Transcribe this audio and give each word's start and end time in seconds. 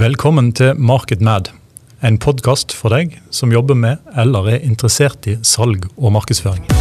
Velkommen 0.00 0.46
til 0.56 0.78
MarketMad, 0.80 1.50
en 2.00 2.16
podkast 2.16 2.72
for 2.72 2.88
deg 2.94 3.18
som 3.28 3.52
jobber 3.52 3.76
med 3.76 4.00
eller 4.16 4.48
er 4.54 4.64
interessert 4.64 5.28
i 5.28 5.36
salg 5.44 5.90
og 5.98 6.14
markedsføring. 6.16 6.79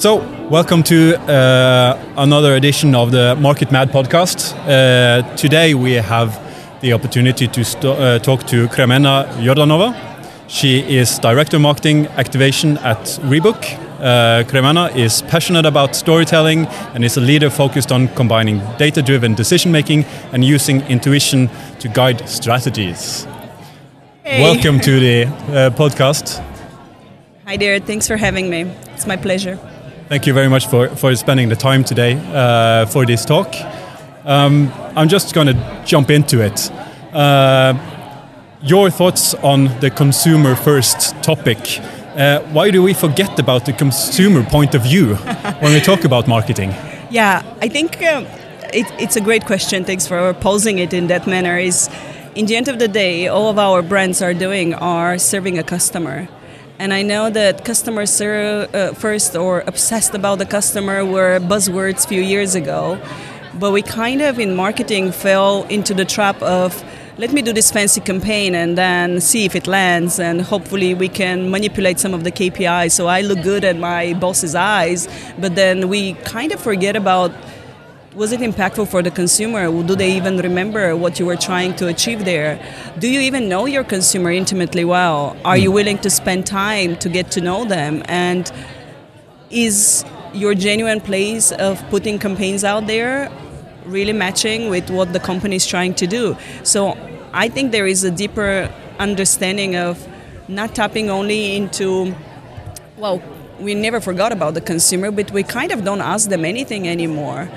So, 0.00 0.16
welcome 0.48 0.82
to 0.84 1.14
uh, 1.30 2.14
another 2.16 2.54
edition 2.54 2.94
of 2.94 3.10
the 3.10 3.36
Market 3.36 3.70
Mad 3.70 3.90
podcast. 3.90 4.54
Uh, 4.66 5.36
today 5.36 5.74
we 5.74 5.92
have 5.92 6.40
the 6.80 6.94
opportunity 6.94 7.46
to 7.48 7.60
uh, 7.60 8.18
talk 8.20 8.44
to 8.44 8.66
Kremena 8.68 9.26
Yordanova. 9.44 9.94
She 10.48 10.80
is 10.96 11.18
Director 11.18 11.56
of 11.58 11.62
Marketing 11.64 12.06
Activation 12.16 12.78
at 12.78 13.20
Reebok. 13.28 13.62
Uh, 14.00 14.42
Kremena 14.48 14.88
is 14.96 15.20
passionate 15.20 15.66
about 15.66 15.94
storytelling 15.94 16.66
and 16.94 17.04
is 17.04 17.18
a 17.18 17.20
leader 17.20 17.50
focused 17.50 17.92
on 17.92 18.08
combining 18.16 18.62
data 18.78 19.02
driven 19.02 19.34
decision 19.34 19.70
making 19.70 20.06
and 20.32 20.42
using 20.42 20.80
intuition 20.88 21.50
to 21.78 21.88
guide 21.88 22.26
strategies. 22.26 23.26
Hey. 24.22 24.40
Welcome 24.40 24.80
to 24.80 24.98
the 24.98 25.24
uh, 25.26 25.70
podcast. 25.76 26.42
Hi 27.44 27.58
there, 27.58 27.78
thanks 27.80 28.08
for 28.08 28.16
having 28.16 28.48
me. 28.48 28.62
It's 28.94 29.06
my 29.06 29.18
pleasure. 29.18 29.58
Thank 30.10 30.26
you 30.26 30.34
very 30.34 30.48
much 30.48 30.66
for, 30.66 30.88
for 30.96 31.14
spending 31.14 31.48
the 31.50 31.54
time 31.54 31.84
today 31.84 32.20
uh, 32.34 32.84
for 32.86 33.06
this 33.06 33.24
talk. 33.24 33.54
Um, 34.24 34.72
I'm 34.96 35.08
just 35.08 35.32
going 35.32 35.46
to 35.46 35.82
jump 35.86 36.10
into 36.10 36.44
it. 36.44 36.68
Uh, 37.12 37.78
your 38.60 38.90
thoughts 38.90 39.34
on 39.34 39.66
the 39.78 39.88
consumer 39.88 40.56
first 40.56 41.14
topic. 41.22 41.58
Uh, 42.16 42.40
why 42.50 42.72
do 42.72 42.82
we 42.82 42.92
forget 42.92 43.38
about 43.38 43.66
the 43.66 43.72
consumer 43.72 44.42
point 44.42 44.74
of 44.74 44.82
view 44.82 45.14
when 45.60 45.72
we 45.72 45.80
talk 45.80 46.02
about 46.02 46.26
marketing? 46.26 46.70
Yeah, 47.08 47.44
I 47.62 47.68
think 47.68 48.02
um, 48.02 48.26
it, 48.74 48.90
it's 48.98 49.14
a 49.14 49.20
great 49.20 49.46
question. 49.46 49.84
Thanks 49.84 50.08
for 50.08 50.34
posing 50.34 50.80
it 50.80 50.92
in 50.92 51.06
that 51.06 51.28
manner. 51.28 51.56
Is 51.56 51.88
in 52.34 52.46
the 52.46 52.56
end 52.56 52.66
of 52.66 52.80
the 52.80 52.88
day, 52.88 53.28
all 53.28 53.48
of 53.48 53.60
our 53.60 53.80
brands 53.80 54.20
are 54.20 54.34
doing 54.34 54.74
are 54.74 55.18
serving 55.18 55.56
a 55.56 55.62
customer. 55.62 56.28
And 56.80 56.94
I 56.94 57.02
know 57.02 57.28
that 57.28 57.62
customers 57.62 58.22
are 58.22 58.66
uh, 58.72 58.94
first 58.94 59.36
or 59.36 59.62
obsessed 59.66 60.14
about 60.14 60.38
the 60.38 60.46
customer 60.46 61.04
were 61.04 61.38
buzzwords 61.38 62.06
a 62.06 62.08
few 62.08 62.22
years 62.22 62.54
ago. 62.54 62.98
But 63.52 63.72
we 63.72 63.82
kind 63.82 64.22
of 64.22 64.38
in 64.38 64.56
marketing 64.56 65.12
fell 65.12 65.64
into 65.64 65.92
the 65.92 66.06
trap 66.06 66.40
of 66.40 66.82
let 67.18 67.34
me 67.34 67.42
do 67.42 67.52
this 67.52 67.70
fancy 67.70 68.00
campaign 68.00 68.54
and 68.54 68.78
then 68.78 69.20
see 69.20 69.44
if 69.44 69.54
it 69.54 69.66
lands 69.66 70.18
and 70.18 70.40
hopefully 70.40 70.94
we 70.94 71.10
can 71.10 71.50
manipulate 71.50 72.00
some 72.00 72.14
of 72.14 72.24
the 72.24 72.32
KPIs 72.32 72.92
so 72.92 73.08
I 73.08 73.20
look 73.20 73.42
good 73.42 73.62
at 73.62 73.76
my 73.76 74.14
boss's 74.14 74.54
eyes. 74.54 75.06
But 75.38 75.56
then 75.56 75.90
we 75.90 76.14
kind 76.24 76.50
of 76.50 76.60
forget 76.60 76.96
about 76.96 77.30
was 78.14 78.32
it 78.32 78.40
impactful 78.40 78.88
for 78.88 79.02
the 79.02 79.10
consumer? 79.10 79.70
Do 79.84 79.94
they 79.94 80.12
even 80.12 80.38
remember 80.38 80.96
what 80.96 81.20
you 81.20 81.26
were 81.26 81.36
trying 81.36 81.76
to 81.76 81.86
achieve 81.86 82.24
there? 82.24 82.60
Do 82.98 83.08
you 83.08 83.20
even 83.20 83.48
know 83.48 83.66
your 83.66 83.84
consumer 83.84 84.32
intimately 84.32 84.84
well? 84.84 85.36
Are 85.44 85.56
you 85.56 85.70
hmm. 85.70 85.76
willing 85.76 85.98
to 85.98 86.10
spend 86.10 86.46
time 86.46 86.96
to 86.96 87.08
get 87.08 87.30
to 87.32 87.40
know 87.40 87.64
them? 87.64 88.02
And 88.06 88.50
is 89.50 90.04
your 90.32 90.54
genuine 90.54 91.00
place 91.00 91.52
of 91.52 91.82
putting 91.88 92.18
campaigns 92.18 92.64
out 92.64 92.86
there 92.86 93.30
really 93.84 94.12
matching 94.12 94.70
with 94.70 94.90
what 94.90 95.12
the 95.12 95.20
company 95.20 95.56
is 95.56 95.66
trying 95.66 95.94
to 95.94 96.06
do? 96.06 96.36
So 96.64 96.98
I 97.32 97.48
think 97.48 97.70
there 97.70 97.86
is 97.86 98.02
a 98.02 98.10
deeper 98.10 98.72
understanding 98.98 99.76
of 99.76 100.04
not 100.48 100.74
tapping 100.74 101.10
only 101.10 101.54
into, 101.54 102.12
well, 102.96 103.22
we 103.60 103.74
never 103.74 104.00
forgot 104.00 104.32
about 104.32 104.54
the 104.54 104.60
consumer, 104.60 105.10
but 105.10 105.30
we 105.30 105.42
kind 105.42 105.70
of 105.70 105.84
don't 105.84 106.00
ask 106.00 106.28
them 106.28 106.44
anything 106.44 106.88
anymore. 106.88 107.48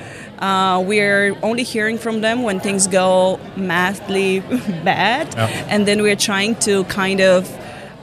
Uh, 0.47 0.79
we're 0.91 1.35
only 1.41 1.63
hearing 1.63 1.97
from 1.97 2.19
them 2.21 2.43
when 2.47 2.59
things 2.59 2.87
go 2.87 3.39
madly 3.55 4.39
bad, 4.83 5.25
Yeah. 5.35 5.47
and 5.73 5.85
then 5.87 6.01
we're 6.05 6.17
trying 6.29 6.55
to 6.67 6.83
kind 7.01 7.21
of 7.21 7.39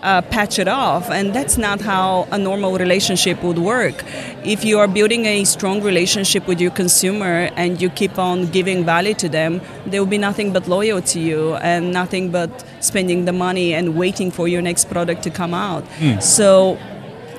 uh, 0.02 0.22
patch 0.34 0.58
it 0.58 0.66
off. 0.66 1.10
And 1.10 1.34
that's 1.34 1.58
not 1.58 1.78
how 1.82 2.26
a 2.32 2.38
normal 2.38 2.72
relationship 2.78 3.42
would 3.42 3.58
work. 3.58 3.96
If 4.42 4.64
you 4.64 4.78
are 4.78 4.88
building 4.88 5.26
a 5.26 5.44
strong 5.44 5.82
relationship 5.82 6.46
with 6.48 6.58
your 6.64 6.70
consumer 6.70 7.50
and 7.56 7.70
you 7.82 7.90
keep 7.90 8.18
on 8.18 8.46
giving 8.46 8.86
value 8.86 9.12
to 9.14 9.28
them, 9.28 9.60
they 9.90 9.98
will 10.00 10.06
be 10.16 10.22
nothing 10.28 10.48
but 10.54 10.66
loyal 10.66 11.02
to 11.12 11.18
you 11.20 11.56
and 11.56 11.92
nothing 11.92 12.30
but 12.30 12.50
spending 12.80 13.26
the 13.26 13.32
money 13.46 13.74
and 13.74 13.86
waiting 13.96 14.30
for 14.30 14.48
your 14.48 14.62
next 14.62 14.84
product 14.88 15.22
to 15.24 15.30
come 15.30 15.52
out. 15.52 15.84
So 16.22 16.78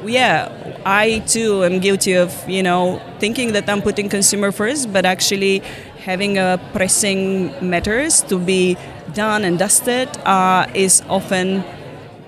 yeah, 0.06 0.50
I 0.86 1.20
too 1.28 1.64
am 1.64 1.80
guilty 1.80 2.14
of 2.14 2.34
you 2.50 2.64
know 2.64 3.02
thinking 3.20 3.54
that 3.54 3.70
I'm 3.70 3.82
putting 3.82 4.10
consumer 4.10 4.52
first, 4.52 4.92
but 4.92 5.06
actually 5.06 5.60
having 6.04 6.38
a 6.38 6.60
pressing 6.74 7.54
matters 7.68 8.22
to 8.24 8.40
be 8.40 8.78
done 9.14 9.44
and 9.44 9.60
dusted 9.60 10.10
uh, 10.26 10.66
is 10.74 11.04
often 11.08 11.64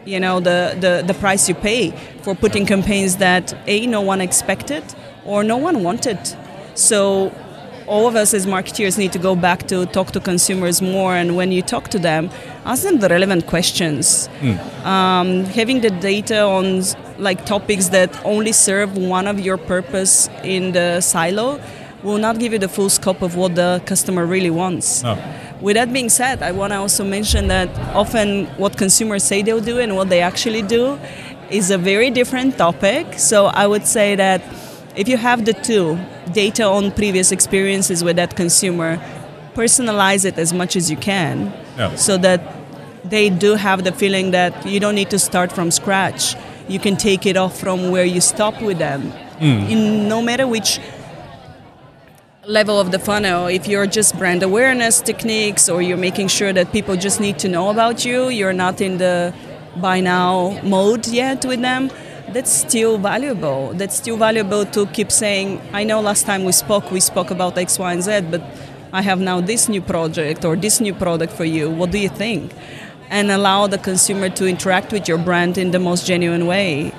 you 0.06 0.20
know 0.20 0.40
the, 0.40 0.76
the 0.80 1.04
the 1.06 1.14
price 1.14 1.50
you 1.50 1.56
pay 1.56 1.92
for 2.22 2.36
putting 2.36 2.66
campaigns 2.66 3.18
that 3.18 3.54
a 3.68 3.88
no 3.88 4.02
one 4.02 4.22
expected 4.22 4.84
or 5.26 5.44
no 5.44 5.58
one 5.58 5.84
wanted. 5.84 6.20
So 6.76 7.32
all 7.88 8.08
of 8.08 8.16
us 8.16 8.34
as 8.34 8.46
marketeers 8.46 8.98
need 8.98 9.12
to 9.12 9.20
go 9.20 9.36
back 9.36 9.68
to 9.68 9.86
talk 9.88 10.12
to 10.12 10.20
consumers 10.20 10.82
more 10.82 11.16
and 11.16 11.36
when 11.36 11.52
you 11.52 11.62
talk 11.62 11.90
to 11.90 12.00
them 12.00 12.30
ask 12.66 12.84
them 12.84 13.00
the 13.00 13.10
relevant 13.10 13.46
questions 13.46 14.30
um, 14.86 15.44
having 15.46 15.82
the 15.82 15.90
data 15.90 16.42
on 16.44 16.82
like 17.18 17.46
topics 17.46 17.90
that 17.90 18.24
only 18.26 18.52
serve 18.52 18.98
one 18.98 19.28
of 19.28 19.40
your 19.40 19.58
purpose 19.58 20.30
in 20.44 20.72
the 20.72 21.02
silo 21.02 21.60
will 22.04 22.18
not 22.18 22.38
give 22.40 22.52
you 22.52 22.60
the 22.60 22.68
full 22.68 22.90
scope 22.90 23.22
of 23.22 23.36
what 23.36 23.56
the 23.56 23.82
customer 23.86 24.26
really 24.26 24.50
wants. 24.50 25.04
Oh. 25.06 25.18
with 25.62 25.76
that 25.76 25.94
being 25.94 26.10
said 26.10 26.42
i 26.44 26.52
want 26.52 26.74
to 26.74 26.78
also 26.78 27.04
mention 27.04 27.48
that 27.48 27.70
often 27.96 28.46
what 28.58 28.78
consumers 28.78 29.24
say 29.24 29.42
they'll 29.42 29.62
do 29.62 29.80
and 29.80 29.96
what 29.96 30.10
they 30.10 30.22
actually 30.22 30.62
do 30.62 31.00
is 31.50 31.70
a 31.70 31.78
very 31.78 32.10
different 32.10 32.58
topic. 32.58 33.20
So 33.20 33.46
i 33.48 33.66
would 33.68 33.86
say 33.88 34.16
that 34.16 34.42
if 34.96 35.08
you 35.08 35.18
have 35.18 35.46
the 35.46 35.54
two 35.54 35.98
data 36.32 36.64
on 36.64 36.92
previous 36.92 37.32
experiences 37.32 38.04
with 38.04 38.16
that 38.16 38.36
consumer 38.36 38.98
personalize 39.56 40.26
it 40.26 40.38
as 40.38 40.52
much 40.54 40.76
as 40.76 40.90
you 40.90 40.98
can 40.98 41.54
so 41.96 42.18
that 42.18 42.42
they 43.04 43.30
do 43.30 43.56
have 43.56 43.84
the 43.84 43.92
feeling 43.92 44.32
that 44.32 44.66
you 44.66 44.80
don't 44.80 44.96
need 44.96 45.10
to 45.10 45.20
start 45.20 45.52
from 45.52 45.70
scratch 45.72 46.36
you 46.74 46.80
can 46.80 46.98
take 46.98 47.26
it 47.26 47.38
off 47.38 47.60
from 47.60 47.92
where 47.92 48.04
you 48.06 48.20
stop 48.20 48.60
with 48.62 48.80
them. 48.80 49.02
Hmm. 49.40 49.72
In 49.74 50.08
no 50.10 50.22
matter 50.22 50.48
which 50.48 50.80
level 52.46 52.78
of 52.80 52.92
the 52.92 53.00
funnel 53.00 53.48
if 53.48 53.70
you're 53.70 53.88
just 53.88 54.18
brand 54.18 54.44
awareness 54.44 55.00
techniques 55.00 55.70
or 55.70 55.82
you're 55.82 56.04
making 56.10 56.28
sure 56.28 56.52
that 56.52 56.74
people 56.74 56.98
just 56.98 57.22
need 57.22 57.40
to 57.40 57.48
know 57.48 57.70
about 57.70 58.04
you 58.04 58.28
you're 58.28 58.52
not 58.52 58.82
in 58.82 58.98
the 58.98 59.34
buy 59.78 60.02
now 60.02 60.60
mode 60.62 61.08
yet 61.08 61.46
with 61.46 61.62
them 61.62 61.90
that's 62.34 62.52
still 62.52 62.98
valuable. 62.98 63.74
That's 63.74 63.96
still 63.96 64.18
valuable 64.18 64.66
to 64.66 64.86
keep 64.88 65.10
saying 65.10 65.62
i 65.72 65.86
know 65.86 66.02
last 66.02 66.26
time 66.26 66.44
we 66.44 66.52
spoke 66.52 66.92
we 66.92 67.00
spoke 67.00 67.32
about 67.32 67.58
x 67.58 67.80
y 67.80 67.94
and 67.94 68.04
z 68.04 68.20
but 68.30 68.42
i 68.92 69.02
have 69.02 69.22
now 69.22 69.40
this 69.40 69.70
new 69.70 69.82
project 69.82 70.44
or 70.44 70.58
this 70.58 70.82
new 70.82 70.94
product 70.94 71.32
for 71.32 71.46
you. 71.46 71.70
What 71.70 71.92
do 71.92 71.98
you 71.98 72.10
think 72.10 72.52
and 73.10 73.32
allow 73.32 73.68
the 73.68 73.78
consumer 73.78 74.30
to 74.30 74.48
interact 74.48 74.92
with 74.92 75.08
your 75.08 75.18
brand 75.18 75.58
in 75.58 75.72
the 75.72 75.80
most 75.80 76.06
genuine 76.06 76.48
way 76.48 76.94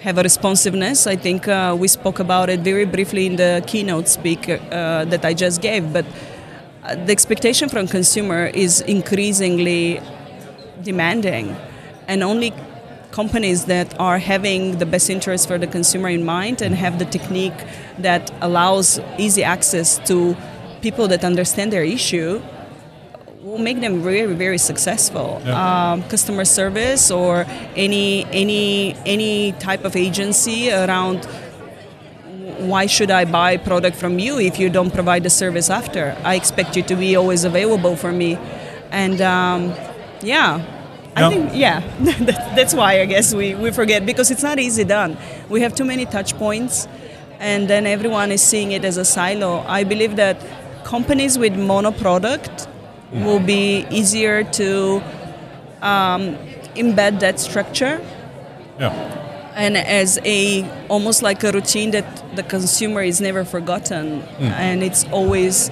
have 0.00 0.16
a 0.16 0.22
responsiveness. 0.22 1.06
I 1.06 1.16
think 1.16 1.48
uh, 1.48 1.76
we 1.78 1.88
spoke 1.88 2.20
about 2.20 2.50
it 2.50 2.60
very 2.60 2.84
briefly 2.84 3.26
in 3.26 3.36
the 3.36 3.62
keynote 3.66 4.08
speak 4.08 4.48
uh, 4.48 5.04
that 5.06 5.24
I 5.24 5.34
just 5.34 5.60
gave, 5.60 5.92
but 5.92 6.06
uh, 6.84 6.94
the 6.94 7.12
expectation 7.12 7.68
from 7.68 7.88
consumer 7.88 8.46
is 8.46 8.80
increasingly 8.82 10.00
demanding, 10.82 11.56
and 12.06 12.22
only 12.22 12.52
companies 13.10 13.64
that 13.64 13.98
are 13.98 14.18
having 14.18 14.78
the 14.78 14.86
best 14.86 15.10
interest 15.10 15.48
for 15.48 15.58
the 15.58 15.66
consumer 15.66 16.08
in 16.08 16.24
mind 16.24 16.62
and 16.62 16.74
have 16.74 16.98
the 16.98 17.04
technique 17.04 17.64
that 17.98 18.30
allows 18.40 19.00
easy 19.18 19.42
access 19.42 19.98
to 20.06 20.36
people 20.80 21.08
that 21.08 21.24
understand 21.24 21.72
their 21.72 21.82
issue 21.82 22.40
will 23.48 23.58
make 23.58 23.80
them 23.80 24.02
very 24.02 24.24
very 24.34 24.58
successful 24.58 25.28
um, 25.48 26.02
customer 26.14 26.44
service 26.44 27.10
or 27.10 27.46
any 27.76 28.26
any 28.32 28.94
any 29.06 29.52
type 29.66 29.84
of 29.84 29.96
agency 29.96 30.70
around 30.70 31.24
why 32.72 32.86
should 32.86 33.10
I 33.10 33.24
buy 33.24 33.56
product 33.56 33.96
from 33.96 34.18
you 34.18 34.38
if 34.38 34.58
you 34.58 34.68
don't 34.68 34.92
provide 34.92 35.22
the 35.22 35.30
service 35.30 35.70
after? 35.70 36.16
I 36.24 36.34
expect 36.34 36.76
you 36.76 36.82
to 36.84 36.96
be 36.96 37.14
always 37.14 37.44
available 37.44 37.94
for 37.94 38.10
me, 38.10 38.36
and 38.90 39.20
um, 39.20 39.60
yeah, 40.22 40.60
I 41.14 41.20
Yeah. 41.20 41.28
think 41.30 41.50
yeah, 41.54 41.78
that's 42.56 42.74
why 42.74 43.00
I 43.00 43.06
guess 43.06 43.32
we, 43.32 43.54
we 43.54 43.70
forget 43.70 44.04
because 44.04 44.30
it's 44.32 44.42
not 44.42 44.58
easy 44.58 44.82
done. 44.84 45.16
We 45.48 45.60
have 45.60 45.74
too 45.74 45.84
many 45.84 46.04
touch 46.04 46.34
points, 46.36 46.88
and 47.38 47.68
then 47.68 47.86
everyone 47.86 48.32
is 48.32 48.42
seeing 48.42 48.72
it 48.72 48.84
as 48.84 48.96
a 48.96 49.04
silo. 49.04 49.64
I 49.68 49.84
believe 49.84 50.16
that 50.16 50.36
companies 50.84 51.38
with 51.38 51.54
mono 51.56 51.92
product 51.92 52.66
will 53.12 53.40
be 53.40 53.86
easier 53.90 54.44
to 54.44 55.02
um, 55.82 56.36
embed 56.74 57.20
that 57.20 57.40
structure. 57.40 58.00
Yeah. 58.78 58.92
and 59.58 59.76
as 59.76 60.20
a 60.24 60.64
almost 60.88 61.20
like 61.20 61.42
a 61.42 61.50
routine 61.50 61.90
that 61.90 62.36
the 62.36 62.44
consumer 62.44 63.02
is 63.02 63.20
never 63.20 63.44
forgotten. 63.44 64.22
And 64.38 64.84
it's 64.84 65.04
always 65.10 65.68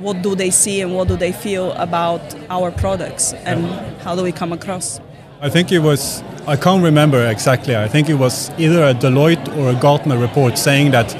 what 0.00 0.22
do 0.22 0.36
they 0.36 0.50
see 0.50 0.80
and 0.80 0.94
what 0.94 1.08
do 1.08 1.16
they 1.16 1.32
feel 1.32 1.72
about 1.72 2.22
our 2.48 2.70
products 2.70 3.32
and 3.32 3.66
how 4.02 4.14
do 4.14 4.22
we 4.22 4.30
come 4.30 4.52
across? 4.52 5.00
I 5.40 5.48
think 5.50 5.72
it 5.72 5.80
was, 5.80 6.22
I 6.46 6.56
can't 6.56 6.82
remember 6.82 7.26
exactly, 7.28 7.76
I 7.76 7.88
think 7.88 8.08
it 8.08 8.14
was 8.14 8.50
either 8.58 8.82
a 8.84 8.94
Deloitte 8.94 9.56
or 9.56 9.70
a 9.70 9.74
Gartner 9.74 10.18
report 10.18 10.58
saying 10.58 10.92
that 10.92 11.16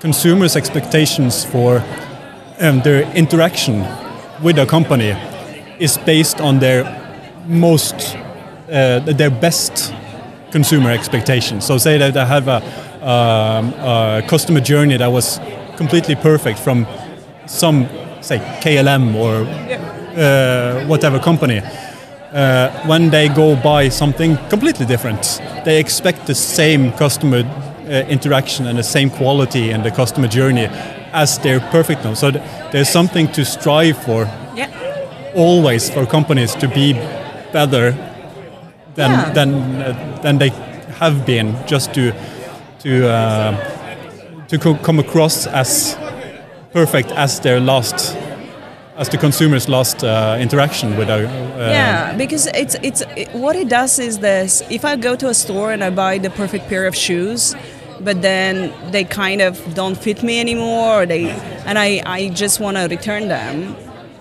consumers' 0.00 0.56
expectations 0.56 1.44
for 1.44 1.82
um, 2.60 2.80
their 2.80 3.02
interaction 3.14 3.84
with 4.44 4.58
a 4.58 4.66
company 4.66 5.16
is 5.78 5.96
based 5.96 6.38
on 6.40 6.58
their 6.58 6.84
most, 7.46 8.16
uh, 8.70 9.00
their 9.00 9.30
best 9.30 9.94
consumer 10.52 10.90
expectations. 10.90 11.64
So 11.64 11.78
say 11.78 11.96
that 11.98 12.12
they 12.12 12.24
have 12.26 12.46
a, 12.46 12.62
um, 13.02 13.72
a 13.72 14.22
customer 14.28 14.60
journey 14.60 14.98
that 14.98 15.10
was 15.10 15.40
completely 15.76 16.14
perfect 16.14 16.58
from 16.58 16.86
some, 17.46 17.88
say, 18.20 18.38
KLM 18.62 19.14
or 19.14 19.46
uh, 20.16 20.86
whatever 20.86 21.18
company 21.18 21.62
uh, 22.32 22.86
when 22.86 23.10
they 23.10 23.28
go 23.28 23.56
buy 23.56 23.88
something 23.88 24.36
completely 24.48 24.84
different. 24.84 25.40
They 25.64 25.80
expect 25.80 26.26
the 26.26 26.34
same 26.34 26.92
customer 26.92 27.42
uh, 27.86 28.06
interaction 28.08 28.66
and 28.66 28.78
the 28.78 28.82
same 28.82 29.08
quality 29.08 29.70
and 29.70 29.82
the 29.84 29.90
customer 29.90 30.28
journey 30.28 30.68
as 31.12 31.38
their 31.38 31.60
perfect. 31.60 32.02
So 32.16 32.30
th- 32.30 32.44
there's 32.74 32.88
something 32.92 33.28
to 33.32 33.44
strive 33.44 33.96
for 34.04 34.26
yeah 34.56 34.68
always 35.34 35.88
for 35.90 36.06
companies 36.06 36.54
to 36.56 36.66
be 36.68 36.92
better 37.52 37.92
than 38.96 39.10
Yeah. 39.10 39.32
than 39.34 39.50
uh, 39.82 40.20
than 40.22 40.38
they 40.38 40.50
have 41.00 41.16
been, 41.26 41.54
just 41.66 41.92
to 41.94 42.12
to 42.82 42.90
uh, 43.08 44.46
to 44.48 44.58
co- 44.58 44.78
come 44.86 45.00
across 45.00 45.46
as 45.46 45.96
perfect 46.72 47.10
as 47.16 47.40
their 47.40 47.60
last 47.60 48.16
as 48.96 49.08
the 49.08 49.18
consumer's 49.18 49.68
last 49.68 50.04
uh, 50.04 50.36
interaction 50.40 50.96
with 50.98 51.08
a 51.10 51.14
uh, 51.14 51.70
yeah 51.70 52.16
because 52.16 52.46
it's 52.54 52.76
it's 52.82 53.02
it, 53.16 53.28
what 53.34 53.56
it 53.56 53.68
does 53.68 53.98
is 53.98 54.18
this 54.18 54.62
if 54.70 54.84
i 54.84 54.96
go 54.96 55.16
to 55.16 55.28
a 55.28 55.34
store 55.34 55.72
and 55.74 55.82
i 55.82 55.90
buy 55.90 56.18
the 56.18 56.30
perfect 56.30 56.68
pair 56.68 56.86
of 56.86 56.94
shoes 56.94 57.54
but 58.04 58.22
then 58.22 58.72
they 58.92 59.04
kind 59.04 59.40
of 59.40 59.74
don't 59.74 59.96
fit 59.96 60.22
me 60.22 60.40
anymore 60.40 61.02
or 61.02 61.06
they 61.06 61.30
and 61.66 61.78
i 61.78 62.02
i 62.06 62.28
just 62.28 62.60
want 62.60 62.76
to 62.76 62.84
return 62.84 63.28
them. 63.28 63.76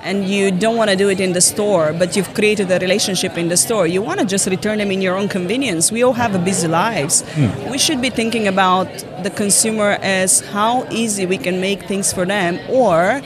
And 0.06 0.28
you 0.28 0.52
don't 0.52 0.76
want 0.76 0.90
to 0.90 0.98
do 0.98 1.08
it 1.08 1.22
in 1.22 1.32
the 1.32 1.40
store 1.40 1.94
but 1.94 2.18
you've 2.18 2.34
created 2.34 2.70
a 2.70 2.78
relationship 2.80 3.38
in 3.38 3.48
the 3.48 3.56
store. 3.56 3.88
You 3.88 4.02
want 4.02 4.20
to 4.20 4.26
just 4.26 4.46
return 4.48 4.80
them 4.80 4.92
in 4.92 5.02
your 5.02 5.16
own 5.16 5.30
convenience. 5.30 5.94
We 5.94 6.04
all 6.04 6.12
have 6.24 6.36
a 6.36 6.40
busy 6.40 6.68
lives. 6.68 7.22
Hmm. 7.36 7.70
We 7.72 7.78
should 7.78 8.02
be 8.02 8.10
thinking 8.10 8.46
about 8.50 8.88
the 9.24 9.30
consumer 9.30 9.92
as 10.02 10.42
how 10.42 10.86
easy 10.92 11.26
we 11.26 11.38
can 11.38 11.62
make 11.62 11.84
things 11.84 12.12
for 12.12 12.26
them 12.26 12.60
or 12.70 13.22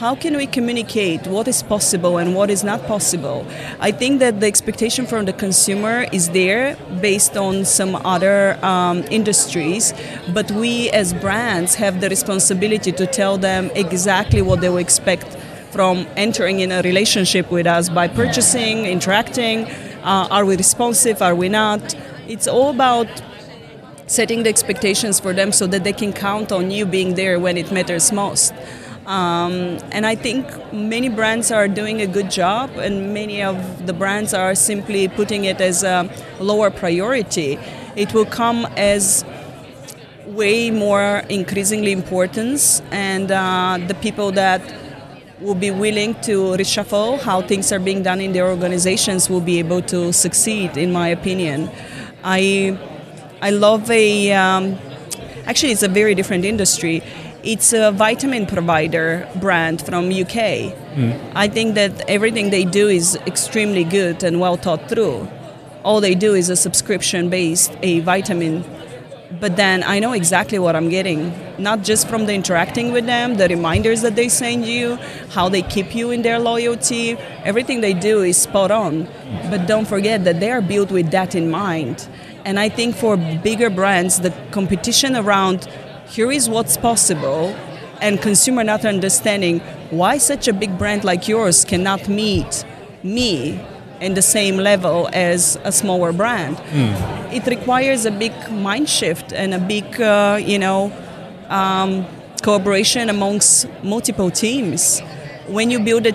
how 0.00 0.14
can 0.14 0.34
we 0.34 0.46
communicate 0.46 1.26
what 1.26 1.46
is 1.46 1.62
possible 1.62 2.16
and 2.16 2.34
what 2.34 2.48
is 2.48 2.64
not 2.64 2.82
possible? 2.86 3.46
I 3.80 3.90
think 3.92 4.18
that 4.20 4.40
the 4.40 4.46
expectation 4.46 5.04
from 5.04 5.26
the 5.26 5.34
consumer 5.34 6.06
is 6.10 6.30
there 6.30 6.74
based 7.02 7.36
on 7.36 7.66
some 7.66 7.94
other 7.96 8.58
um, 8.64 9.04
industries, 9.10 9.92
but 10.32 10.50
we 10.52 10.88
as 10.92 11.12
brands 11.12 11.74
have 11.74 12.00
the 12.00 12.08
responsibility 12.08 12.92
to 12.92 13.06
tell 13.06 13.36
them 13.36 13.70
exactly 13.74 14.40
what 14.40 14.62
they 14.62 14.70
will 14.70 14.78
expect 14.78 15.36
from 15.70 16.06
entering 16.16 16.60
in 16.60 16.72
a 16.72 16.80
relationship 16.80 17.50
with 17.50 17.66
us 17.66 17.90
by 17.90 18.08
purchasing, 18.08 18.86
interacting. 18.86 19.66
Uh, 20.02 20.26
are 20.30 20.46
we 20.46 20.56
responsive? 20.56 21.20
Are 21.20 21.34
we 21.34 21.50
not? 21.50 21.94
It's 22.26 22.48
all 22.48 22.70
about 22.70 23.08
setting 24.06 24.44
the 24.44 24.48
expectations 24.48 25.20
for 25.20 25.34
them 25.34 25.52
so 25.52 25.66
that 25.66 25.84
they 25.84 25.92
can 25.92 26.14
count 26.14 26.52
on 26.52 26.70
you 26.70 26.86
being 26.86 27.16
there 27.16 27.38
when 27.38 27.58
it 27.58 27.70
matters 27.70 28.10
most. 28.10 28.54
Um, 29.10 29.78
and 29.90 30.06
I 30.06 30.14
think 30.14 30.46
many 30.72 31.08
brands 31.08 31.50
are 31.50 31.66
doing 31.66 32.00
a 32.00 32.06
good 32.06 32.30
job, 32.30 32.70
and 32.76 33.12
many 33.12 33.42
of 33.42 33.56
the 33.84 33.92
brands 33.92 34.32
are 34.32 34.54
simply 34.54 35.08
putting 35.08 35.46
it 35.46 35.60
as 35.60 35.82
a 35.82 36.08
lower 36.38 36.70
priority. 36.70 37.58
It 37.96 38.14
will 38.14 38.24
come 38.24 38.66
as 38.76 39.24
way 40.26 40.70
more 40.70 41.24
increasingly 41.28 41.90
importance, 41.90 42.82
and 42.92 43.32
uh, 43.32 43.78
the 43.88 43.94
people 43.94 44.30
that 44.32 44.62
will 45.40 45.56
be 45.56 45.72
willing 45.72 46.14
to 46.20 46.54
reshuffle 46.54 47.18
how 47.20 47.42
things 47.42 47.72
are 47.72 47.80
being 47.80 48.04
done 48.04 48.20
in 48.20 48.30
their 48.32 48.46
organizations 48.46 49.28
will 49.28 49.40
be 49.40 49.58
able 49.58 49.82
to 49.82 50.12
succeed, 50.12 50.76
in 50.76 50.92
my 50.92 51.08
opinion. 51.08 51.68
I, 52.22 52.78
I 53.42 53.50
love 53.50 53.90
a, 53.90 54.32
um, 54.34 54.78
actually, 55.46 55.72
it's 55.72 55.82
a 55.82 55.88
very 55.88 56.14
different 56.14 56.44
industry. 56.44 57.02
It's 57.42 57.72
a 57.72 57.90
vitamin 57.90 58.46
provider 58.46 59.28
brand 59.36 59.80
from 59.80 60.10
UK. 60.10 60.72
Hmm. 60.94 61.12
I 61.34 61.48
think 61.48 61.74
that 61.74 62.08
everything 62.08 62.50
they 62.50 62.64
do 62.64 62.88
is 62.88 63.16
extremely 63.26 63.84
good 63.84 64.22
and 64.22 64.40
well 64.40 64.56
thought 64.56 64.88
through. 64.88 65.28
All 65.82 66.00
they 66.00 66.14
do 66.14 66.34
is 66.34 66.50
a 66.50 66.56
subscription 66.56 67.30
based, 67.30 67.72
a 67.82 68.00
vitamin 68.00 68.64
but 69.38 69.56
then 69.56 69.84
I 69.84 70.00
know 70.00 70.12
exactly 70.12 70.58
what 70.58 70.74
I'm 70.74 70.88
getting, 70.88 71.32
not 71.56 71.82
just 71.82 72.08
from 72.08 72.26
the 72.26 72.34
interacting 72.34 72.92
with 72.92 73.06
them, 73.06 73.36
the 73.36 73.48
reminders 73.48 74.02
that 74.02 74.16
they 74.16 74.28
send 74.28 74.66
you, 74.66 74.96
how 75.30 75.48
they 75.48 75.62
keep 75.62 75.94
you 75.94 76.10
in 76.10 76.22
their 76.22 76.38
loyalty. 76.38 77.16
Everything 77.44 77.80
they 77.80 77.94
do 77.94 78.22
is 78.22 78.36
spot 78.36 78.70
on. 78.70 79.06
But 79.48 79.66
don't 79.66 79.86
forget 79.86 80.24
that 80.24 80.40
they 80.40 80.50
are 80.50 80.60
built 80.60 80.90
with 80.90 81.10
that 81.12 81.34
in 81.34 81.50
mind. 81.50 82.08
And 82.44 82.58
I 82.58 82.68
think 82.68 82.96
for 82.96 83.16
bigger 83.16 83.70
brands, 83.70 84.20
the 84.20 84.30
competition 84.50 85.14
around 85.14 85.68
here 86.10 86.32
is 86.32 86.48
what's 86.48 86.76
possible 86.76 87.54
and 88.00 88.20
consumer 88.20 88.64
not 88.64 88.84
understanding 88.84 89.60
why 89.90 90.18
such 90.18 90.48
a 90.48 90.52
big 90.52 90.76
brand 90.76 91.04
like 91.04 91.28
yours 91.28 91.64
cannot 91.64 92.08
meet 92.08 92.64
me 93.04 93.60
in 94.00 94.14
the 94.14 94.22
same 94.22 94.56
level 94.56 95.08
as 95.12 95.56
a 95.62 95.70
smaller 95.70 96.12
brand. 96.12 96.60
It 97.32 97.46
requires 97.46 98.06
a 98.06 98.10
big 98.10 98.32
mind 98.50 98.88
shift 98.88 99.32
and 99.32 99.54
a 99.54 99.58
big, 99.58 100.00
uh, 100.00 100.40
you 100.42 100.58
know, 100.58 100.90
um, 101.48 102.06
cooperation 102.42 103.08
amongst 103.08 103.68
multiple 103.84 104.30
teams. 104.30 105.00
When 105.46 105.70
you 105.70 105.78
build 105.78 106.06
a 106.06 106.14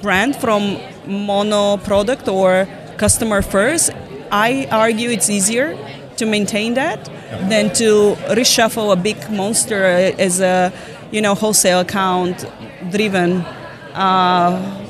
brand 0.00 0.36
from 0.36 0.78
mono 1.06 1.76
product 1.76 2.28
or 2.28 2.66
customer 2.96 3.42
first, 3.42 3.90
I 4.30 4.68
argue 4.70 5.10
it's 5.10 5.28
easier 5.28 5.76
to 6.18 6.26
maintain 6.26 6.74
that 6.74 7.04
than 7.48 7.72
to 7.74 8.14
reshuffle 8.36 8.92
a 8.92 8.96
big 8.96 9.18
monster 9.30 9.84
as 10.18 10.40
a, 10.40 10.72
you 11.10 11.20
know, 11.20 11.34
wholesale 11.34 11.80
account 11.80 12.44
driven 12.90 13.40
uh, 13.94 14.84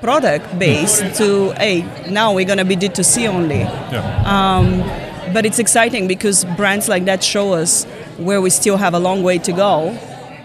product 0.00 0.58
base 0.58 1.00
to 1.16 1.52
hey 1.52 1.82
now 2.10 2.34
we're 2.34 2.44
going 2.44 2.58
to 2.58 2.64
be 2.64 2.76
D2C 2.76 3.28
only. 3.28 3.60
yeah. 3.60 5.32
But 5.32 5.46
it's 5.46 5.58
exciting 5.58 6.08
because 6.08 6.44
brands 6.56 6.88
like 6.88 7.06
that 7.06 7.22
show 7.24 7.54
us 7.54 7.84
where 8.18 8.40
we 8.42 8.50
still 8.50 8.76
have 8.76 8.92
a 8.92 8.98
long 8.98 9.22
way 9.22 9.38
to 9.38 9.52
go 9.52 9.90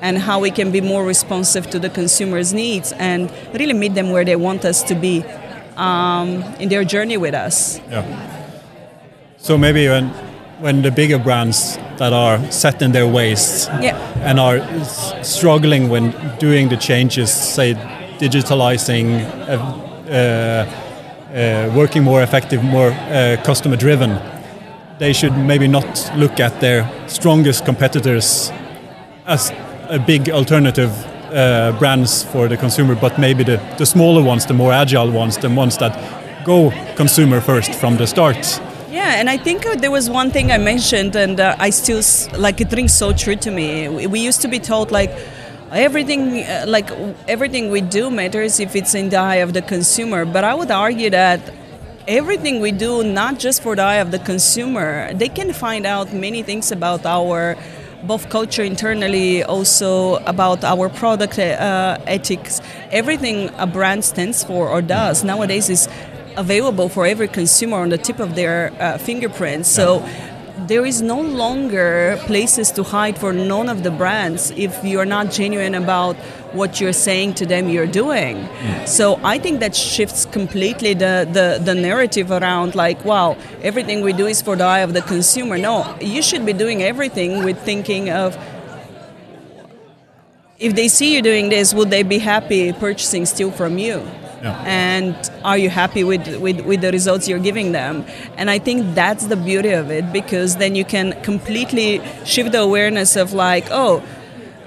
and 0.01 0.17
how 0.17 0.39
we 0.39 0.51
can 0.51 0.72
be 0.72 0.79
more 0.79 1.03
responsive 1.03 1.69
to 1.72 1.79
the 1.79 1.89
consumer's 1.89 2.53
needs 2.53 2.93
and 2.93 3.29
really 3.53 3.74
meet 3.74 3.96
them 3.96 4.12
where 4.12 4.24
they 4.24 4.36
want 4.38 4.63
us 4.63 4.84
to 4.84 4.96
be 4.96 5.25
um, 5.75 6.41
in 6.60 6.69
their 6.69 6.86
journey 6.86 7.17
with 7.17 7.34
us. 7.34 7.79
Yeah. 7.89 8.37
So 9.38 9.58
maybe 9.58 9.88
when 9.88 10.10
when 10.60 10.82
the 10.82 10.89
bigger 10.91 11.20
brands 11.20 11.77
that 11.98 12.13
are 12.13 12.39
set 12.51 12.82
in 12.82 12.91
their 12.91 13.08
ways 13.08 13.70
Yeah. 13.82 13.96
and 14.24 14.39
are 14.39 14.60
struggling 15.24 15.89
when 15.89 16.13
doing 16.39 16.70
the 16.70 16.77
changes, 16.77 17.29
say 17.32 17.75
digitalizing, 18.20 19.22
uh, 19.48 19.53
uh, 20.12 20.65
uh, 21.36 21.72
working 21.75 22.03
more 22.03 22.24
effective, 22.24 22.63
more 22.63 22.89
uh, 22.91 23.38
customer 23.46 23.75
driven, 23.77 24.17
they 24.98 25.13
should 25.13 25.38
maybe 25.38 25.67
not 25.67 26.12
look 26.15 26.39
at 26.39 26.60
their 26.60 26.89
strongest 27.08 27.63
competitors 27.65 28.51
as 29.27 29.51
a 29.89 30.00
big 30.00 30.29
alternative 30.32 30.91
uh, 31.32 31.72
brands 31.77 32.24
for 32.24 32.48
the 32.48 32.58
consumer, 32.58 32.96
but 32.96 33.20
maybe 33.20 33.44
the, 33.44 33.60
the 33.77 33.86
smaller 33.86 34.24
ones, 34.24 34.46
the 34.48 34.53
more 34.56 34.74
agile 34.74 35.12
ones, 35.12 35.38
the 35.38 35.50
ones 35.50 35.77
that 35.77 35.94
go 36.46 36.72
consumer 36.96 37.41
first 37.41 37.75
from 37.75 37.98
the 37.98 38.08
start. 38.08 38.60
Yeah, 38.89 39.20
and 39.20 39.29
I 39.29 39.36
think 39.38 39.65
uh, 39.65 39.75
there 39.75 39.91
was 39.91 40.10
one 40.10 40.32
thing 40.32 40.50
I 40.50 40.58
mentioned, 40.58 41.13
and 41.17 41.39
uh, 41.41 41.58
I 41.60 41.72
still 41.72 42.01
like 42.39 42.62
it 42.62 42.72
rings 42.72 42.94
so 42.94 43.12
true 43.12 43.36
to 43.36 43.51
me. 43.51 43.89
We, 43.89 44.22
used 44.22 44.41
to 44.44 44.48
be 44.48 44.60
told 44.60 44.91
like 44.91 45.12
everything, 45.74 46.44
uh, 46.44 46.63
like 46.65 46.89
everything 47.27 47.70
we 47.70 47.82
do 47.82 48.10
matters 48.10 48.62
if 48.62 48.77
it's 48.77 48.96
in 48.96 49.10
the 49.10 49.17
eye 49.17 49.41
of 49.44 49.51
the 49.51 49.62
consumer. 49.62 50.24
But 50.24 50.46
I 50.46 50.53
would 50.53 50.72
argue 50.72 51.10
that 51.10 51.41
everything 52.08 52.62
we 52.62 52.72
do, 52.72 53.03
not 53.03 53.39
just 53.39 53.62
for 53.62 53.75
the 53.75 53.82
eye 53.82 53.96
of 53.96 54.12
the 54.12 54.20
consumer, 54.20 55.13
they 55.13 55.27
can 55.27 55.51
find 55.51 55.86
out 55.86 56.13
many 56.13 56.41
things 56.41 56.72
about 56.72 57.06
our 57.06 57.58
both 58.03 58.29
culture 58.29 58.63
internally, 58.63 59.44
also 59.44 60.15
about 60.27 60.63
our 60.63 60.88
product 60.88 61.38
uh, 61.39 61.98
ethics. 62.08 62.62
Everything 62.91 63.50
a 63.58 63.67
brand 63.67 64.06
stands 64.06 64.46
for 64.46 64.70
or 64.70 64.82
does 64.82 65.25
nowadays 65.25 65.70
is 65.70 65.89
available 66.38 66.88
for 66.88 67.06
every 67.06 67.27
consumer 67.27 67.77
on 67.77 67.89
the 67.89 67.98
tip 67.98 68.20
of 68.20 68.36
their 68.36 68.72
uh, 68.79 68.98
fingerprints. 68.98 69.67
So 69.70 70.08
there 70.67 70.86
is 70.86 71.01
no 71.01 71.22
longer 71.22 72.17
places 72.25 72.72
to 72.72 72.84
hide 72.84 73.17
for 73.17 73.32
none 73.32 73.70
of 73.70 73.84
the 73.84 73.91
brands 73.91 74.51
if 74.51 74.84
you're 74.84 75.06
not 75.06 75.32
genuine 75.32 75.75
about 75.75 76.15
what 76.53 76.82
you're 76.82 76.94
saying 76.94 77.34
to 77.36 77.46
them 77.46 77.70
you're 77.70 77.88
doing. 77.88 78.38
Mm. 78.38 78.88
So 78.88 79.20
I 79.24 79.38
think 79.38 79.60
that 79.60 79.75
shifts 79.75 80.25
completely 80.25 80.94
the, 80.94 81.27
the, 81.32 81.62
the 81.63 81.75
narrative 81.75 82.32
around 82.32 82.75
like, 82.75 83.03
wow, 83.06 83.38
everything 83.62 84.01
we 84.01 84.13
do 84.13 84.25
is 84.25 84.41
for 84.41 84.56
the 84.56 84.63
eye 84.63 84.79
of 84.79 84.94
the 84.94 85.01
consumer. 85.01 85.58
No, 85.58 85.96
you 86.01 86.22
should 86.22 86.46
be 86.46 86.53
doing 86.53 86.82
everything 86.84 87.44
with 87.44 87.62
thinking 87.62 88.10
of 88.10 88.38
if 90.60 90.75
they 90.75 90.88
see 90.88 91.13
you 91.13 91.22
doing 91.22 91.50
this, 91.50 91.74
would 91.74 91.91
they 91.91 92.01
be 92.01 92.17
happy 92.17 92.74
purchasing 92.74 93.27
still 93.27 93.51
from 93.51 93.77
you? 93.77 94.03
Yeah. 94.41 94.63
And 94.65 95.15
are 95.44 95.58
you 95.58 95.70
happy 95.70 96.03
with, 96.03 96.39
with, 96.39 96.62
with 96.62 96.82
the 96.82 96.91
results 96.91 97.27
you're 97.27 97.39
giving 97.39 97.72
them? 97.72 98.06
And 98.38 98.50
I 98.50 98.60
think 98.60 98.94
that's 98.94 99.25
the 99.25 99.36
beauty 99.36 99.72
of 99.72 99.89
it 99.89 100.13
because 100.13 100.58
then 100.58 100.75
you 100.75 100.86
can 100.86 101.20
completely 101.24 102.01
shift 102.24 102.51
the 102.51 102.62
awareness 102.62 103.15
of 103.15 103.34
like, 103.34 103.67
oh, 103.72 104.03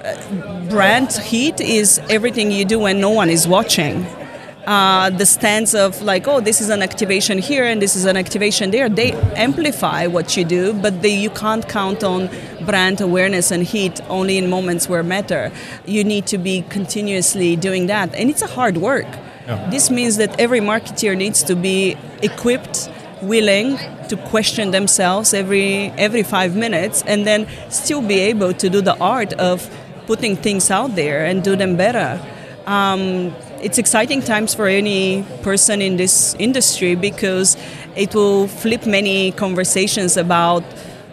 uh, 0.04 0.68
brand 0.68 1.12
heat 1.12 1.60
is 1.60 2.00
everything 2.08 2.50
you 2.50 2.64
do 2.64 2.78
when 2.78 3.00
no 3.00 3.10
one 3.10 3.30
is 3.30 3.46
watching. 3.46 4.06
Uh, 4.66 5.08
the 5.10 5.24
stance 5.24 5.74
of 5.74 6.02
like, 6.02 6.28
oh, 6.28 6.40
this 6.40 6.60
is 6.60 6.68
an 6.68 6.82
activation 6.82 7.38
here 7.38 7.64
and 7.64 7.80
this 7.80 7.96
is 7.96 8.04
an 8.04 8.16
activation 8.16 8.70
there. 8.70 8.88
They 8.88 9.12
amplify 9.34 10.06
what 10.06 10.36
you 10.36 10.44
do, 10.44 10.74
but 10.74 11.00
they, 11.00 11.14
you 11.14 11.30
can't 11.30 11.66
count 11.68 12.04
on 12.04 12.28
brand 12.66 13.00
awareness 13.00 13.50
and 13.50 13.62
heat 13.62 14.00
only 14.08 14.36
in 14.36 14.50
moments 14.50 14.88
where 14.88 15.02
matter. 15.02 15.50
You 15.86 16.04
need 16.04 16.26
to 16.26 16.38
be 16.38 16.62
continuously 16.68 17.56
doing 17.56 17.86
that, 17.86 18.14
and 18.14 18.28
it's 18.28 18.42
a 18.42 18.46
hard 18.46 18.76
work. 18.76 19.06
This 19.70 19.90
means 19.90 20.16
that 20.16 20.38
every 20.38 20.60
marketeer 20.60 21.16
needs 21.16 21.42
to 21.44 21.56
be 21.56 21.96
equipped, 22.22 22.90
willing 23.22 23.78
to 24.08 24.16
question 24.16 24.70
themselves 24.70 25.34
every 25.34 25.92
every 25.96 26.22
five 26.22 26.56
minutes, 26.56 27.02
and 27.06 27.26
then 27.26 27.46
still 27.68 28.02
be 28.02 28.18
able 28.20 28.52
to 28.54 28.68
do 28.68 28.80
the 28.80 28.96
art 28.98 29.32
of 29.34 29.68
putting 30.06 30.36
things 30.36 30.70
out 30.70 30.94
there 30.96 31.24
and 31.24 31.42
do 31.42 31.56
them 31.56 31.76
better. 31.76 32.20
Um, 32.66 33.34
it's 33.62 33.78
exciting 33.78 34.22
times 34.22 34.54
for 34.54 34.66
any 34.66 35.24
person 35.42 35.82
in 35.82 35.96
this 35.96 36.34
industry 36.38 36.94
because 36.94 37.56
it 37.96 38.14
will 38.14 38.48
flip 38.48 38.86
many 38.86 39.32
conversations 39.32 40.16
about 40.16 40.62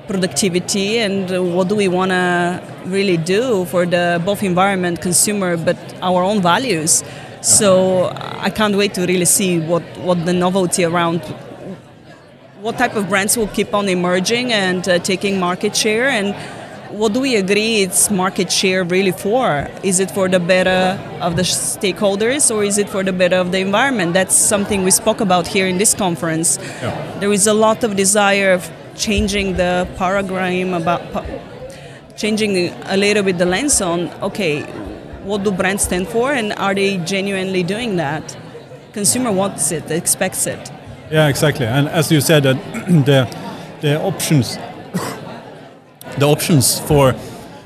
productivity 0.08 1.00
and 1.00 1.54
what 1.54 1.68
do 1.68 1.76
we 1.76 1.88
want 1.88 2.12
to 2.12 2.62
really 2.86 3.18
do 3.18 3.66
for 3.66 3.86
the 3.86 4.22
both 4.24 4.42
environment 4.44 5.02
consumer 5.02 5.58
but 5.58 5.78
our 6.02 6.24
own 6.24 6.42
values 6.42 7.04
so 7.42 8.10
I 8.40 8.50
can't 8.50 8.76
wait 8.76 8.94
to 8.96 9.06
really 9.06 9.26
see 9.26 9.60
what, 9.60 9.84
what 10.00 10.26
the 10.26 10.34
novelty 10.34 10.84
around 10.84 11.22
what 12.62 12.78
type 12.78 12.96
of 12.96 13.08
brands 13.08 13.38
will 13.38 13.48
keep 13.48 13.74
on 13.74 13.88
emerging 13.88 14.52
and 14.52 14.88
uh, 14.90 15.00
taking 15.00 15.40
market 15.40 15.76
share 15.76 16.10
and 16.10 16.36
what 16.90 17.14
do 17.14 17.20
we 17.20 17.36
agree 17.36 17.82
it's 17.82 18.10
market 18.10 18.52
share 18.52 18.84
really 18.84 19.12
for? 19.12 19.68
Is 19.84 20.00
it 20.00 20.10
for 20.10 20.30
the 20.30 20.40
better 20.40 21.00
of 21.22 21.36
the 21.36 21.42
stakeholders 21.42 22.54
or 22.54 22.64
is 22.64 22.78
it 22.78 22.90
for 22.90 23.04
the 23.04 23.12
better 23.12 23.36
of 23.36 23.52
the 23.52 23.60
environment? 23.60 24.14
That's 24.14 24.36
something 24.36 24.84
we 24.84 24.92
spoke 24.92 25.20
about 25.20 25.48
here 25.48 25.68
in 25.68 25.78
this 25.78 25.94
conference. 25.94 26.58
Yeah. 26.82 27.20
There 27.20 27.32
is 27.34 27.48
a 27.48 27.54
lot 27.54 27.84
of 27.84 27.96
desire 27.96 28.54
of 28.54 28.72
changing 28.96 29.58
the 29.58 29.88
paradigm 29.98 30.74
about 30.74 31.02
changing 32.16 32.74
a 32.86 32.98
little 32.98 33.22
bit 33.22 33.38
the 33.38 33.46
lens 33.46 33.80
on 33.80 34.10
okay 34.24 34.66
what 35.28 35.44
do 35.44 35.52
brands 35.52 35.84
stand 35.84 36.08
for 36.08 36.32
and 36.32 36.54
are 36.54 36.74
they 36.74 36.98
genuinely 36.98 37.64
doing 37.64 37.98
that? 37.98 38.38
Consumer 38.94 39.32
wants 39.32 39.72
it 39.72 39.92
expects 39.92 40.48
it. 40.48 40.72
Yeah 41.12 41.28
exactly. 41.28 41.66
And 41.66 41.88
as 41.90 42.12
you 42.12 42.22
said 42.22 42.46
uh, 42.46 42.54
the 43.06 43.28
the 43.82 44.02
options 44.02 44.56
the 46.18 46.26
options 46.26 46.80
for 46.80 47.14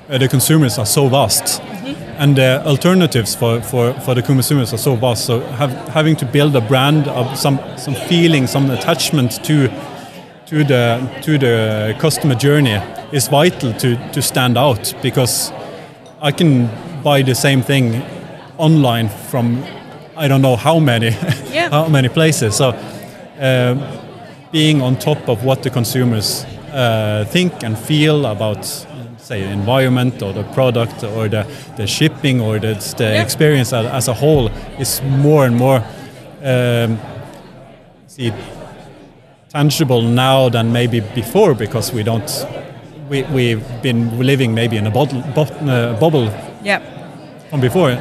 uh, 0.09 0.17
the 0.17 0.27
consumers 0.27 0.77
are 0.77 0.85
so 0.85 1.07
vast. 1.07 1.61
Mm-hmm. 1.61 2.01
and 2.21 2.35
the 2.35 2.63
alternatives 2.67 3.33
for, 3.33 3.61
for, 3.61 3.93
for 4.01 4.13
the 4.13 4.21
consumers 4.21 4.71
are 4.71 4.77
so 4.77 4.95
vast. 4.95 5.25
So 5.25 5.39
have, 5.39 5.71
having 5.89 6.15
to 6.17 6.25
build 6.25 6.55
a 6.55 6.61
brand 6.61 7.07
of 7.07 7.35
some 7.37 7.59
some 7.77 7.95
feeling 7.95 8.47
some 8.47 8.69
attachment 8.69 9.43
to 9.45 9.67
to 10.45 10.63
the 10.63 11.09
to 11.23 11.37
the 11.37 11.95
customer 11.99 12.35
journey 12.35 12.77
is 13.11 13.27
vital 13.27 13.73
to 13.73 13.95
to 14.11 14.21
stand 14.21 14.57
out 14.57 14.93
because 15.01 15.51
I 16.21 16.31
can 16.31 16.69
buy 17.03 17.22
the 17.24 17.36
same 17.36 17.62
thing 17.62 18.01
online 18.58 19.10
from 19.10 19.63
I 20.15 20.27
don't 20.27 20.41
know 20.41 20.55
how 20.55 20.79
many 20.79 21.10
yeah. 21.51 21.70
how 21.70 21.88
many 21.88 22.10
places. 22.10 22.55
So 22.55 22.70
uh, 23.39 23.75
being 24.51 24.81
on 24.81 24.98
top 24.98 25.29
of 25.29 25.43
what 25.43 25.63
the 25.63 25.70
consumers 25.70 26.46
uh, 26.74 27.25
think 27.29 27.63
and 27.63 27.77
feel 27.77 28.25
about 28.25 28.65
say 29.17 29.43
environment 29.51 30.22
or 30.22 30.34
the 30.34 30.43
product 30.53 31.03
or 31.03 31.29
the, 31.29 31.46
the 31.77 31.88
shipping 31.88 32.41
or 32.41 32.60
the, 32.60 32.74
the 32.98 33.03
yeah. 33.03 33.22
experience 33.22 33.72
as, 33.72 34.08
a 34.08 34.13
whole 34.13 34.48
is 34.79 35.01
more 35.03 35.46
and 35.46 35.55
more 35.55 35.84
um, 36.43 37.00
see 38.08 38.34
tangible 39.50 40.01
now 40.01 40.50
than 40.50 40.72
maybe 40.72 41.00
before 41.00 41.53
because 41.53 41.93
we 41.93 42.03
don't 42.03 42.46
we, 43.10 43.24
we've 43.24 43.81
been 43.81 44.20
living 44.20 44.53
maybe 44.53 44.77
in 44.77 44.88
a 44.88 44.91
bottle, 44.91 45.22
uh, 45.70 46.00
bubble 46.00 46.29
yeah. 46.63 46.79
from 47.49 47.61
before. 47.61 47.91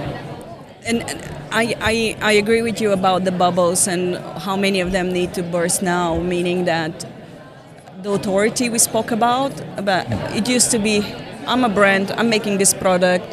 And, 0.87 1.05
I, 1.53 1.75
I, 1.81 2.17
I 2.23 2.33
agree 2.33 2.63
with 2.63 2.81
you 2.81 2.93
about 2.93 3.25
the 3.25 3.33
bubbles 3.33 3.89
and 3.89 4.17
how 4.39 4.57
many 4.57 4.81
of 4.81 4.93
them 4.93 5.13
need 5.13 5.35
to 5.35 5.43
burst 5.43 5.83
now, 5.83 6.21
meaning 6.21 6.65
that 6.67 7.05
the 8.03 8.13
authority 8.13 8.69
we 8.69 8.79
spoke 8.79 9.11
about, 9.11 9.53
about 9.77 10.07
it 10.33 10.49
used 10.49 10.71
to 10.71 10.79
be 10.79 11.05
I'm 11.49 11.65
a 11.65 11.69
brand, 11.69 12.13
I'm 12.13 12.31
making 12.31 12.59
this 12.59 12.73
product, 12.73 13.25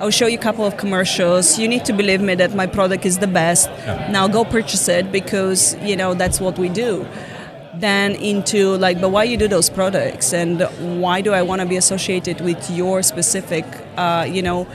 I'll 0.00 0.10
show 0.10 0.28
you 0.28 0.38
a 0.38 0.40
couple 0.40 0.64
of 0.64 0.76
commercials. 0.76 1.58
You 1.58 1.66
need 1.66 1.84
to 1.86 1.92
believe 1.92 2.20
me 2.20 2.36
that 2.36 2.54
my 2.54 2.68
product 2.68 3.04
is 3.04 3.18
the 3.18 3.26
best. 3.26 3.68
Yeah. 3.68 4.08
Now 4.12 4.28
go 4.28 4.44
purchase 4.44 4.88
it 4.88 5.10
because 5.10 5.74
you 5.82 5.96
know 5.96 6.14
that's 6.14 6.40
what 6.40 6.56
we 6.58 6.68
do 6.68 7.04
then 7.80 8.14
into 8.16 8.76
like 8.76 9.00
but 9.00 9.10
why 9.10 9.24
you 9.24 9.36
do 9.36 9.48
those 9.48 9.70
products? 9.70 10.32
And 10.32 10.62
why 11.00 11.20
do 11.20 11.32
i 11.32 11.42
want 11.42 11.60
to 11.60 11.66
be 11.66 11.76
associated 11.76 12.40
with 12.40 12.70
your 12.70 13.02
specific 13.02 13.64
uh, 13.96 14.26
you 14.28 14.42
know 14.42 14.66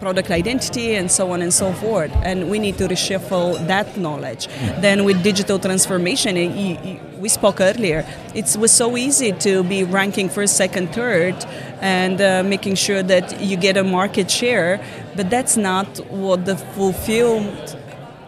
product 0.00 0.30
identity 0.30 0.94
and 0.94 1.10
so 1.10 1.32
on 1.32 1.42
and 1.42 1.52
so 1.52 1.72
forth? 1.72 2.12
And 2.22 2.50
we 2.50 2.58
need 2.58 2.78
to 2.78 2.88
reshuffle 2.88 3.66
that 3.66 3.96
knowledge. 3.96 4.48
Mm. 4.48 4.80
then 4.80 5.04
with 5.04 5.22
digital 5.22 5.58
transformation 5.58 6.36
it, 6.36 7.00
we 7.18 7.28
spoke 7.28 7.60
earlier 7.60 8.04
it 8.34 8.56
was 8.58 8.70
so 8.70 8.96
easy 8.96 9.32
to 9.32 9.64
be 9.64 9.84
ranking 9.84 10.28
first 10.28 10.56
second 10.56 10.92
third 10.92 11.34
and 11.80 12.20
uh, 12.20 12.42
making 12.42 12.74
sure 12.74 13.02
that 13.02 13.40
you 13.40 13.56
get 13.56 13.76
a 13.76 13.84
market 13.84 14.30
share 14.30 14.80
but 15.16 15.30
that's 15.30 15.56
not 15.56 15.86
what 16.10 16.44
the 16.44 16.56
fulfilled 16.56 17.76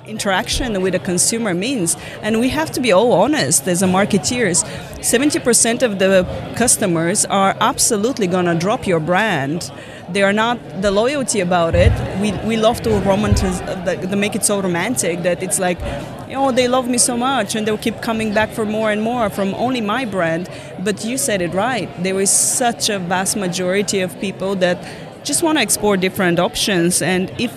interaction 0.09 0.81
with 0.83 0.95
a 0.95 0.99
consumer 0.99 1.55
means. 1.55 1.97
And 2.23 2.41
we 2.41 2.49
have 2.49 2.71
to 2.73 2.81
be 2.81 2.93
all 2.93 3.13
honest 3.13 3.69
as 3.69 3.83
a 3.83 3.87
marketeers. 3.87 4.65
70% 4.99 5.83
of 5.83 5.99
the 5.99 6.27
customers 6.57 7.25
are 7.27 7.57
absolutely 7.61 8.27
going 8.27 8.47
to 8.47 8.55
drop 8.55 8.87
your 8.87 9.01
brand. 9.01 9.71
They 10.11 10.23
are 10.23 10.33
not 10.33 10.59
the 10.81 10.91
loyalty 10.91 11.41
about 11.41 11.75
it. 11.75 11.93
We, 12.21 12.33
we 12.47 12.57
love 12.57 12.81
to 12.83 12.91
romanticize, 12.91 14.11
the, 14.11 14.17
make 14.17 14.35
it 14.35 14.45
so 14.45 14.61
romantic 14.61 15.23
that 15.23 15.43
it's 15.43 15.59
like, 15.59 15.79
oh, 16.35 16.51
they 16.51 16.67
love 16.67 16.89
me 16.89 16.99
so 16.99 17.17
much 17.17 17.55
and 17.55 17.67
they'll 17.67 17.79
keep 17.79 18.01
coming 18.01 18.33
back 18.33 18.51
for 18.51 18.65
more 18.65 18.91
and 18.91 19.03
more 19.03 19.29
from 19.29 19.55
only 19.55 19.81
my 19.81 20.05
brand. 20.05 20.49
But 20.81 21.05
you 21.05 21.19
said 21.19 21.43
it 21.43 21.53
right. 21.53 21.89
There 22.03 22.19
is 22.21 22.31
such 22.31 22.89
a 22.89 22.99
vast 22.99 23.37
majority 23.37 24.01
of 24.01 24.19
people 24.21 24.55
that 24.57 24.79
just 25.25 25.43
want 25.43 25.59
to 25.59 25.63
explore 25.63 25.97
different 25.97 26.39
options. 26.39 27.03
And 27.03 27.31
if 27.39 27.53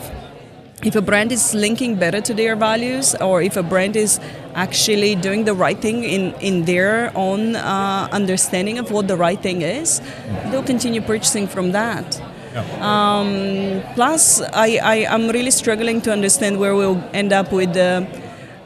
if 0.83 0.95
a 0.95 1.01
brand 1.01 1.31
is 1.31 1.53
linking 1.53 1.95
better 1.95 2.21
to 2.21 2.33
their 2.33 2.55
values 2.55 3.15
or 3.15 3.41
if 3.41 3.55
a 3.55 3.63
brand 3.63 3.95
is 3.95 4.19
actually 4.55 5.15
doing 5.15 5.45
the 5.45 5.53
right 5.53 5.79
thing 5.79 6.03
in, 6.03 6.33
in 6.41 6.65
their 6.65 7.11
own 7.15 7.55
uh, 7.55 8.07
understanding 8.11 8.79
of 8.79 8.91
what 8.91 9.07
the 9.07 9.15
right 9.15 9.41
thing 9.41 9.61
is, 9.61 10.01
they'll 10.49 10.63
continue 10.63 11.01
purchasing 11.01 11.47
from 11.47 11.71
that. 11.71 12.21
Yeah. 12.53 12.65
Um, 12.81 13.81
plus, 13.93 14.41
I, 14.41 14.79
I, 14.83 14.95
am 15.07 15.29
really 15.29 15.51
struggling 15.51 16.01
to 16.01 16.11
understand 16.11 16.59
where 16.59 16.75
we'll 16.75 17.01
end 17.13 17.31
up 17.31 17.53
with 17.53 17.77
uh, 17.77 18.05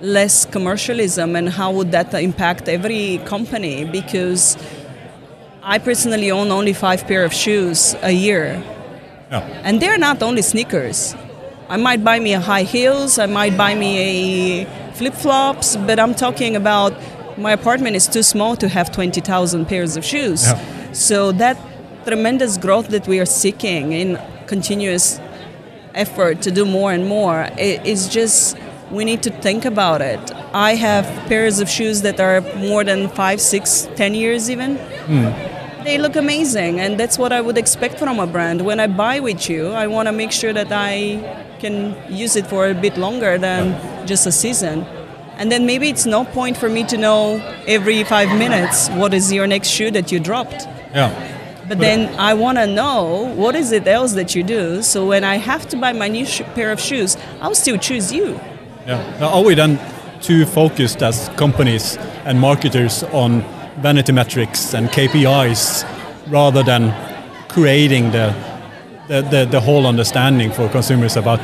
less 0.01 0.43
commercialism 0.43 1.35
and 1.35 1.49
how 1.49 1.71
would 1.71 1.91
that 1.91 2.11
impact 2.15 2.67
every 2.67 3.19
company 3.25 3.85
because 3.85 4.57
I 5.61 5.77
personally 5.77 6.31
own 6.31 6.51
only 6.51 6.73
five 6.73 7.05
pair 7.05 7.23
of 7.23 7.31
shoes 7.31 7.95
a 8.01 8.11
year. 8.11 8.63
Yeah. 9.29 9.41
And 9.63 9.79
they're 9.79 9.99
not 9.99 10.23
only 10.23 10.41
sneakers 10.41 11.15
I 11.67 11.77
might 11.77 12.03
buy 12.03 12.19
me 12.19 12.33
a 12.33 12.39
high 12.39 12.63
heels, 12.63 13.17
I 13.17 13.25
might 13.25 13.57
buy 13.57 13.73
me 13.73 14.61
a 14.61 14.65
flip 14.93 15.13
flops, 15.13 15.75
but 15.75 15.99
I'm 15.99 16.13
talking 16.13 16.55
about 16.55 16.93
my 17.37 17.51
apartment 17.51 17.95
is 17.95 18.07
too 18.07 18.23
small 18.23 18.55
to 18.57 18.67
have 18.67 18.91
20,000 18.91 19.65
pairs 19.65 19.97
of 19.97 20.05
shoes. 20.05 20.43
Yeah. 20.43 20.91
So 20.93 21.31
that 21.33 21.57
tremendous 22.05 22.57
growth 22.57 22.89
that 22.89 23.07
we 23.07 23.19
are 23.19 23.25
seeking 23.25 23.93
in 23.93 24.19
continuous 24.45 25.19
effort 25.95 26.41
to 26.43 26.51
do 26.51 26.65
more 26.65 26.91
and 26.93 27.07
more, 27.07 27.49
it 27.57 27.85
is 27.85 28.09
just 28.09 28.57
we 28.91 29.03
need 29.03 29.23
to 29.23 29.31
think 29.31 29.65
about 29.65 30.01
it. 30.01 30.19
I 30.53 30.75
have 30.75 31.05
pairs 31.27 31.59
of 31.59 31.67
shoes 31.67 32.03
that 32.03 32.19
are 32.19 32.41
more 32.57 32.83
than 32.83 33.09
five, 33.09 33.41
six, 33.41 33.89
ten 33.95 34.13
years 34.13 34.49
even. 34.51 34.77
Hmm. 35.07 35.83
They 35.83 35.97
look 35.97 36.15
amazing, 36.15 36.79
and 36.79 36.99
that's 36.99 37.17
what 37.17 37.31
I 37.31 37.41
would 37.41 37.57
expect 37.57 37.99
from 37.99 38.19
a 38.19 38.25
brand. 38.25 38.61
When 38.61 38.79
I 38.79 38.87
buy 38.87 39.19
with 39.19 39.49
you, 39.49 39.69
I 39.69 39.87
want 39.87 40.07
to 40.07 40.11
make 40.11 40.31
sure 40.31 40.53
that 40.53 40.71
I 40.71 41.44
can 41.65 41.95
use 42.09 42.35
it 42.35 42.45
for 42.47 42.67
a 42.67 42.73
bit 42.73 42.97
longer 42.97 43.37
than 43.37 43.61
just 44.07 44.27
a 44.27 44.31
season. 44.31 44.85
And 45.37 45.51
then 45.51 45.65
maybe 45.65 45.89
it's 45.89 46.05
no 46.05 46.23
point 46.23 46.55
for 46.57 46.69
me 46.69 46.83
to 46.85 46.97
know 46.97 47.41
every 47.67 48.03
five 48.03 48.29
minutes 48.37 48.89
what 49.01 49.13
is 49.13 49.33
your 49.33 49.47
next 49.47 49.69
shoe 49.69 49.91
that 49.91 50.11
you 50.11 50.19
dropped. 50.19 50.61
Yeah. 50.93 51.11
But 51.67 51.79
then 51.79 51.99
I 52.19 52.35
want 52.35 52.57
to 52.59 52.67
know 52.67 53.33
what 53.35 53.55
is 53.55 53.71
it 53.71 53.87
else 53.87 54.13
that 54.13 54.35
you 54.35 54.43
do. 54.43 54.83
So 54.83 55.07
when 55.07 55.23
I 55.23 55.37
have 55.37 55.67
to 55.69 55.75
buy 55.77 55.93
my 55.93 56.07
new 56.07 56.25
sh- 56.25 56.43
pair 56.53 56.71
of 56.71 56.79
shoes, 56.79 57.17
I'll 57.41 57.55
still 57.55 57.77
choose 57.77 58.13
you. 58.13 58.39
Yeah. 58.85 59.01
Now, 59.19 59.29
Are 59.35 59.43
we 59.43 59.55
then 59.55 59.79
too 60.21 60.45
focused 60.45 61.01
as 61.01 61.29
companies 61.37 61.97
and 62.25 62.39
marketers 62.39 63.03
on 63.11 63.41
vanity 63.81 64.11
metrics 64.11 64.73
and 64.75 64.89
KPIs 64.89 65.83
rather 66.29 66.63
than 66.63 66.93
creating 67.49 68.11
the 68.11 68.33
the, 69.07 69.21
the, 69.21 69.45
the 69.45 69.59
whole 69.61 69.85
understanding 69.85 70.51
for 70.51 70.67
consumers 70.69 71.15
about 71.15 71.41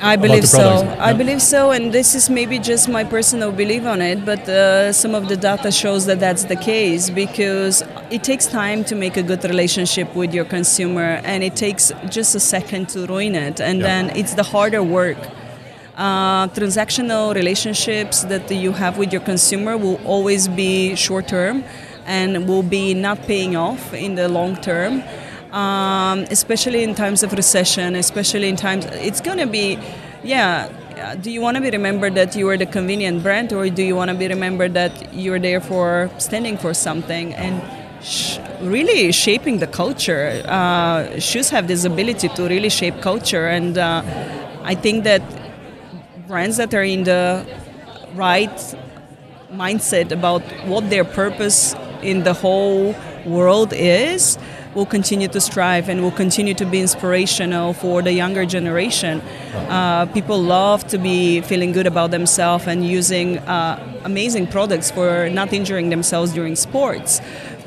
I 0.00 0.16
believe 0.16 0.46
so. 0.46 0.58
products? 0.58 1.00
I 1.00 1.10
Yeah. 1.10 1.16
believe 1.16 1.42
so, 1.42 1.70
and 1.70 1.92
this 1.92 2.14
is 2.14 2.28
maybe 2.28 2.58
just 2.58 2.88
my 2.88 3.04
personal 3.04 3.50
belief 3.52 3.84
on 3.86 4.02
it, 4.02 4.24
but 4.24 4.46
uh, 4.48 4.92
some 4.92 5.14
of 5.14 5.28
the 5.28 5.36
data 5.36 5.70
shows 5.72 6.04
that 6.06 6.20
that's 6.20 6.44
the 6.44 6.56
case 6.56 7.10
because 7.10 7.82
it 8.10 8.22
takes 8.22 8.46
time 8.46 8.84
to 8.84 8.94
make 8.94 9.16
a 9.16 9.22
good 9.22 9.42
relationship 9.44 10.14
with 10.14 10.34
your 10.34 10.44
consumer, 10.44 11.20
and 11.24 11.42
it 11.42 11.56
takes 11.56 11.90
just 12.10 12.34
a 12.34 12.40
second 12.40 12.88
to 12.90 13.06
ruin 13.06 13.34
it, 13.34 13.60
and 13.60 13.78
Yeah. 13.80 13.86
then 13.86 14.10
it's 14.16 14.34
the 14.34 14.42
harder 14.42 14.82
work. 14.82 15.16
Uh, 15.96 16.48
transactional 16.48 17.34
relationships 17.34 18.24
that 18.24 18.50
you 18.50 18.72
have 18.72 18.98
with 18.98 19.12
your 19.12 19.22
consumer 19.22 19.76
will 19.76 20.00
always 20.04 20.48
be 20.48 20.94
short 20.96 21.28
term 21.28 21.62
and 22.06 22.48
will 22.48 22.64
be 22.64 22.94
not 22.94 23.22
paying 23.28 23.54
off 23.56 23.94
in 23.94 24.16
the 24.16 24.28
long 24.28 24.56
term 24.56 25.02
um, 25.54 26.26
especially 26.30 26.82
in 26.82 26.94
times 26.94 27.22
of 27.22 27.32
recession, 27.32 27.94
especially 27.94 28.48
in 28.48 28.56
times, 28.56 28.84
it's 28.86 29.20
going 29.20 29.38
to 29.38 29.46
be, 29.46 29.78
yeah. 30.22 30.68
Do 31.20 31.30
you 31.30 31.40
want 31.40 31.56
to 31.56 31.60
be 31.60 31.70
remembered 31.70 32.14
that 32.14 32.34
you 32.34 32.46
were 32.46 32.56
the 32.56 32.66
convenient 32.66 33.22
brand, 33.22 33.52
or 33.52 33.68
do 33.68 33.82
you 33.82 33.94
want 33.94 34.10
to 34.10 34.16
be 34.16 34.26
remembered 34.28 34.74
that 34.74 35.14
you're 35.14 35.38
there 35.38 35.60
for 35.60 36.10
standing 36.18 36.56
for 36.56 36.72
something 36.72 37.34
and 37.34 37.62
sh- 38.02 38.38
really 38.60 39.12
shaping 39.12 39.58
the 39.58 39.66
culture? 39.66 40.42
Uh, 40.46 41.18
shoes 41.18 41.50
have 41.50 41.68
this 41.68 41.84
ability 41.84 42.28
to 42.30 42.48
really 42.48 42.70
shape 42.70 43.00
culture, 43.00 43.46
and 43.46 43.76
uh, 43.76 44.02
I 44.62 44.74
think 44.74 45.04
that 45.04 45.22
brands 46.26 46.56
that 46.56 46.72
are 46.74 46.84
in 46.84 47.04
the 47.04 47.44
right 48.14 48.76
mindset 49.52 50.10
about 50.10 50.42
what 50.66 50.90
their 50.90 51.04
purpose 51.04 51.74
in 52.02 52.22
the 52.22 52.34
whole 52.34 52.94
world 53.26 53.72
is 53.72 54.38
will 54.74 54.86
continue 54.86 55.28
to 55.28 55.40
strive 55.40 55.88
and 55.88 56.02
will 56.02 56.10
continue 56.10 56.54
to 56.54 56.66
be 56.66 56.80
inspirational 56.80 57.72
for 57.72 58.02
the 58.02 58.12
younger 58.12 58.44
generation. 58.44 59.20
Uh, 59.68 60.06
people 60.06 60.40
love 60.40 60.86
to 60.88 60.98
be 60.98 61.40
feeling 61.42 61.72
good 61.72 61.86
about 61.86 62.10
themselves 62.10 62.66
and 62.66 62.84
using 62.84 63.38
uh, 63.38 63.78
amazing 64.04 64.46
products 64.46 64.90
for 64.90 65.28
not 65.30 65.52
injuring 65.52 65.90
themselves 65.90 66.32
during 66.32 66.56
sports. 66.56 67.20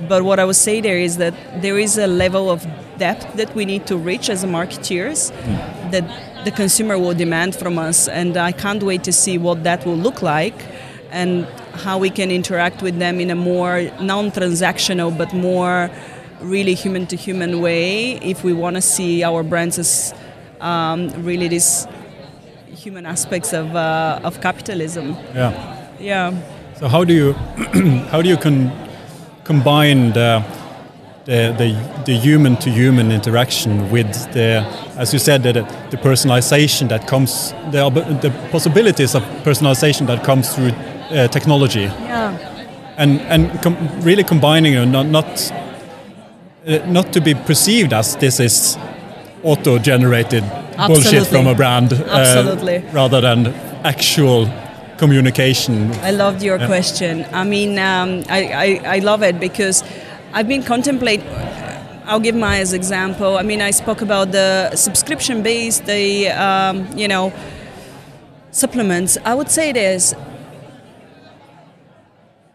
But 0.07 0.23
what 0.23 0.39
I 0.39 0.45
would 0.45 0.55
say 0.55 0.81
there 0.81 0.99
is 0.99 1.17
that 1.17 1.33
there 1.61 1.79
is 1.79 1.97
a 1.97 2.07
level 2.07 2.49
of 2.49 2.67
depth 2.97 3.35
that 3.35 3.53
we 3.55 3.65
need 3.65 3.87
to 3.87 3.97
reach 3.97 4.29
as 4.29 4.43
marketeers 4.43 5.31
that 5.91 6.05
the 6.45 6.51
consumer 6.51 6.97
will 6.99 7.13
demand 7.13 7.55
from 7.55 7.77
us, 7.79 8.07
and 8.07 8.37
I 8.37 8.51
can't 8.51 8.83
wait 8.83 9.03
to 9.05 9.11
see 9.11 9.37
what 9.37 9.63
that 9.63 9.85
will 9.85 9.97
look 9.97 10.21
like 10.21 10.55
and 11.11 11.45
how 11.73 11.97
we 11.97 12.09
can 12.09 12.31
interact 12.31 12.81
with 12.81 12.99
them 12.99 13.19
in 13.19 13.31
a 13.31 13.35
more 13.35 13.89
non-transactional 14.01 15.17
but 15.17 15.33
more 15.33 15.89
really 16.41 16.73
human-to-human 16.75 17.61
way 17.61 18.13
if 18.21 18.43
we 18.43 18.53
want 18.53 18.75
to 18.75 18.81
see 18.81 19.23
our 19.23 19.43
brands 19.43 19.79
as 19.79 20.13
um, 20.61 21.09
really 21.23 21.47
these 21.47 21.87
human 22.75 23.05
aspects 23.05 23.53
of, 23.53 23.75
uh, 23.75 24.19
of 24.23 24.39
capitalism. 24.41 25.15
yeah. 25.35 25.73
Yeah. 25.99 26.33
So 26.79 26.87
how 26.87 27.03
do 27.03 27.13
you 27.13 27.33
how 28.11 28.21
do 28.21 28.29
you 28.29 28.37
con- 28.37 28.71
combine 29.43 30.13
the 30.13 30.43
the, 31.25 31.53
the, 31.57 32.03
the 32.05 32.13
human 32.17 32.55
to 32.57 32.69
human 32.69 33.11
interaction 33.11 33.91
with 33.91 34.07
the, 34.31 34.63
as 34.95 35.11
you 35.11 35.19
said, 35.19 35.43
the, 35.43 35.51
the 35.91 35.97
personalization 35.97 36.87
that 36.87 37.05
comes, 37.05 37.51
the, 37.71 37.89
the 38.21 38.29
possibilities 38.49 39.13
of 39.13 39.23
personalization 39.43 40.07
that 40.07 40.23
comes 40.23 40.55
through 40.55 40.69
uh, 40.69 41.27
technology, 41.27 41.81
Yeah. 41.81 42.37
and 42.97 43.19
and 43.21 43.61
com- 43.61 43.75
really 44.03 44.23
combining 44.23 44.75
it, 44.75 44.85
not 44.85 45.07
not 45.07 45.25
uh, 45.51 45.66
not 46.87 47.13
to 47.13 47.21
be 47.21 47.33
perceived 47.33 47.93
as 47.93 48.15
this 48.17 48.39
is 48.39 48.77
auto-generated 49.43 50.43
bullshit 50.87 51.27
from 51.27 51.47
a 51.47 51.55
brand, 51.55 51.93
uh, 51.93 52.57
rather 52.91 53.21
than 53.21 53.47
actual 53.83 54.49
communication. 54.97 55.91
I 56.03 56.11
loved 56.11 56.43
your 56.43 56.57
Yeah. 56.59 56.67
question. 56.67 57.25
I 57.31 57.43
mean, 57.43 57.77
um, 57.79 58.23
I, 58.29 58.41
I, 58.65 58.95
I 58.95 58.99
love 58.99 59.23
it 59.23 59.39
because 59.39 59.83
I've 60.33 60.47
been 60.47 60.63
contemplate. 60.63 61.21
I'll 62.05 62.19
give 62.19 62.35
my 62.35 62.59
as 62.59 62.73
example. 62.73 63.37
I 63.37 63.43
mean, 63.43 63.61
I 63.61 63.71
spoke 63.71 64.01
about 64.01 64.31
the 64.31 64.75
subscription 64.75 65.43
based, 65.43 65.85
the 65.85 66.29
um, 66.29 66.87
you 66.97 67.07
know 67.07 67.31
supplements. 68.51 69.17
I 69.23 69.33
would 69.35 69.49
say 69.49 69.71
this: 69.71 70.13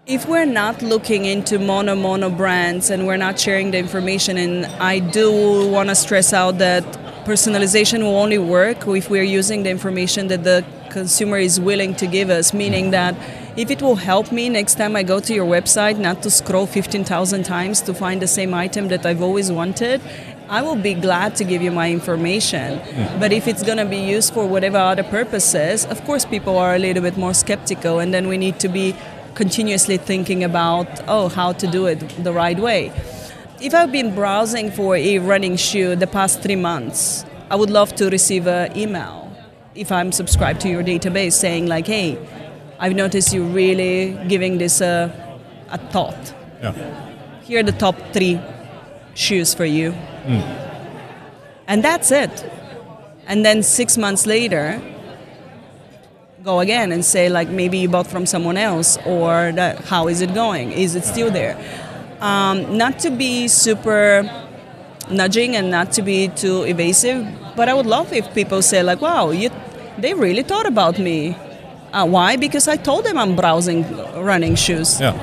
if 0.06 0.26
we're 0.28 0.44
not 0.44 0.82
looking 0.82 1.26
into 1.26 1.60
mono 1.60 1.94
mono 1.94 2.28
brands 2.28 2.90
and 2.90 3.06
we're 3.06 3.16
not 3.16 3.38
sharing 3.38 3.70
the 3.70 3.78
information, 3.78 4.36
and 4.36 4.66
I 4.82 4.98
do 4.98 5.70
want 5.70 5.90
to 5.90 5.94
stress 5.94 6.32
out 6.32 6.58
that 6.58 6.82
personalization 7.24 8.00
will 8.00 8.16
only 8.16 8.38
work 8.38 8.84
if 8.88 9.08
we're 9.08 9.22
using 9.22 9.62
the 9.62 9.70
information 9.70 10.26
that 10.26 10.42
the 10.42 10.64
consumer 10.90 11.38
is 11.38 11.60
willing 11.60 11.94
to 11.94 12.08
give 12.08 12.30
us, 12.30 12.52
meaning 12.52 12.90
that 12.90 13.14
if 13.56 13.70
it 13.70 13.80
will 13.80 13.94
help 13.94 14.32
me 14.32 14.48
next 14.48 14.74
time 14.74 14.96
I 14.96 15.04
go 15.04 15.20
to 15.20 15.32
your 15.32 15.46
website 15.46 15.98
not 15.98 16.20
to 16.24 16.30
scroll 16.30 16.66
15,000 16.66 17.44
times 17.44 17.80
to 17.82 17.94
find 17.94 18.20
the 18.20 18.26
same 18.26 18.54
item 18.54 18.88
that 18.88 19.06
I've 19.06 19.22
always 19.22 19.52
wanted, 19.52 20.00
I 20.48 20.62
will 20.62 20.74
be 20.74 20.94
glad 20.94 21.36
to 21.36 21.44
give 21.44 21.62
you 21.62 21.70
my 21.70 21.92
information. 21.92 22.80
But 23.20 23.32
if 23.32 23.46
it's 23.46 23.62
going 23.62 23.78
to 23.78 23.86
be 23.86 23.98
used 23.98 24.34
for 24.34 24.48
whatever 24.48 24.78
other 24.78 25.04
purposes, 25.04 25.86
of 25.86 26.02
course, 26.04 26.24
people 26.24 26.58
are 26.58 26.74
a 26.74 26.78
little 26.78 27.02
bit 27.02 27.16
more 27.16 27.34
skeptical, 27.34 28.00
and 28.00 28.12
then 28.12 28.26
we 28.26 28.36
need 28.36 28.58
to 28.58 28.68
be 28.68 28.96
continuously 29.34 29.96
thinking 29.96 30.44
about 30.44 30.86
oh 31.08 31.28
how 31.28 31.52
to 31.52 31.66
do 31.66 31.86
it 31.86 31.98
the 32.22 32.32
right 32.32 32.58
way. 32.58 32.92
If 33.60 33.74
i've 33.74 33.92
been 33.92 34.14
browsing 34.14 34.72
for 34.72 34.96
a 34.96 35.18
running 35.20 35.56
shoe 35.56 35.94
the 35.94 36.08
past 36.08 36.42
three 36.42 36.56
months 36.56 37.24
i 37.48 37.54
would 37.54 37.70
love 37.70 37.94
to 37.94 38.10
receive 38.10 38.48
an 38.48 38.76
email 38.76 39.30
if 39.76 39.92
i'm 39.92 40.10
subscribed 40.10 40.60
to 40.62 40.68
your 40.68 40.82
database 40.82 41.34
saying 41.34 41.68
like 41.68 41.86
hey 41.86 42.18
i've 42.80 42.96
noticed 42.96 43.32
you 43.32 43.44
really 43.44 44.18
giving 44.26 44.58
this 44.58 44.80
a, 44.80 45.12
a 45.70 45.78
thought. 45.78 46.34
Yeah. 46.60 46.72
here 47.42 47.60
are 47.60 47.62
the 47.62 47.78
top 47.78 47.94
three 48.12 48.40
shoes 49.14 49.54
for 49.54 49.64
you. 49.64 49.92
Hmm. 49.92 50.42
And 51.66 51.84
that's 51.84 52.10
it. 52.10 52.44
And 53.26 53.44
then 53.44 53.62
six 53.62 53.96
months 53.96 54.26
later 54.26 54.80
go 56.42 56.58
again 56.58 56.90
and 56.90 57.04
say 57.04 57.28
like 57.28 57.48
maybe 57.48 57.78
you 57.78 57.88
bought 57.88 58.06
from 58.06 58.26
someone 58.26 58.56
else 58.56 58.98
or 59.06 59.52
that, 59.52 59.78
how 59.84 60.08
is 60.08 60.20
it 60.20 60.34
going? 60.34 60.72
Is 60.72 60.96
it 60.96 61.04
still 61.04 61.30
there? 61.30 61.56
Um, 62.20 62.76
not 62.76 62.98
to 63.00 63.10
be 63.10 63.46
super 63.46 64.28
nudging 65.10 65.54
and 65.54 65.70
not 65.70 65.92
to 65.92 66.02
be 66.02 66.28
too 66.28 66.62
evasive 66.62 67.26
but 67.56 67.68
i 67.68 67.74
would 67.74 67.86
love 67.86 68.12
if 68.12 68.32
people 68.34 68.62
say 68.62 68.82
like 68.82 69.00
wow 69.00 69.30
you, 69.30 69.50
they 69.98 70.14
really 70.14 70.42
thought 70.42 70.64
about 70.64 70.98
me. 70.98 71.36
Uh, 71.92 72.06
why? 72.06 72.36
Because 72.36 72.66
i 72.66 72.76
told 72.76 73.04
them 73.04 73.18
i'm 73.18 73.36
browsing 73.36 73.84
running 74.16 74.54
shoes. 74.54 75.00
Yeah. 75.00 75.14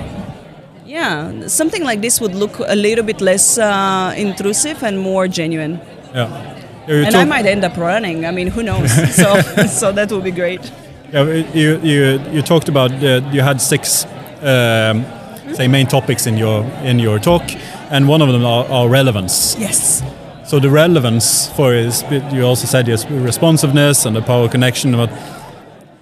yeah 0.86 1.48
something 1.48 1.84
like 1.84 2.02
this 2.02 2.22
would 2.22 2.36
look 2.36 2.60
a 2.60 2.76
little 2.76 3.04
bit 3.04 3.20
less 3.20 3.58
uh, 3.58 4.14
intrusive 4.16 4.84
and 4.84 5.00
more 5.00 5.28
genuine. 5.28 5.82
Yeah. 6.14 6.56
And 6.88 7.16
i 7.16 7.26
might 7.26 7.46
end 7.46 7.64
up 7.66 7.76
running 7.78 8.26
i 8.26 8.32
mean 8.32 8.48
who 8.48 8.64
knows? 8.64 8.92
So 9.22 9.42
so 9.80 9.92
that 9.92 10.12
would 10.12 10.24
be 10.24 10.32
great 10.32 10.62
Yeah, 11.12 11.24
you, 11.54 11.80
you, 11.82 12.20
you 12.32 12.42
talked 12.42 12.70
about 12.70 12.92
uh, 12.92 13.22
you 13.32 13.42
had 13.42 13.60
six 13.60 14.06
um, 14.42 15.06
say 15.54 15.68
main 15.68 15.88
topics 15.88 16.28
in 16.28 16.38
your 16.38 16.64
in 16.84 17.00
your 17.00 17.20
talk, 17.20 17.44
and 17.90 18.08
one 18.08 18.22
of 18.22 18.32
them 18.32 18.46
are, 18.46 18.66
are 18.66 18.88
relevance. 18.90 19.56
yes. 19.60 20.04
So 20.46 20.60
the 20.60 20.70
relevance 20.70 21.48
for 21.56 21.76
is 21.76 22.04
you 22.34 22.44
also 22.44 22.66
said 22.68 22.88
yes 22.88 23.06
responsiveness 23.10 24.06
and 24.06 24.16
the 24.16 24.22
power 24.22 24.48
connection, 24.50 24.92
but 24.94 25.10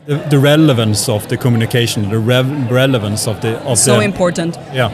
the, 0.05 0.15
the 0.29 0.39
relevance 0.39 1.09
of 1.09 1.27
the 1.27 1.37
communication, 1.37 2.09
the 2.09 2.19
relevance 2.19 3.27
of 3.27 3.41
the 3.41 3.57
of 3.63 3.77
so 3.77 3.97
the 3.97 4.03
important. 4.03 4.57
Yeah. 4.73 4.91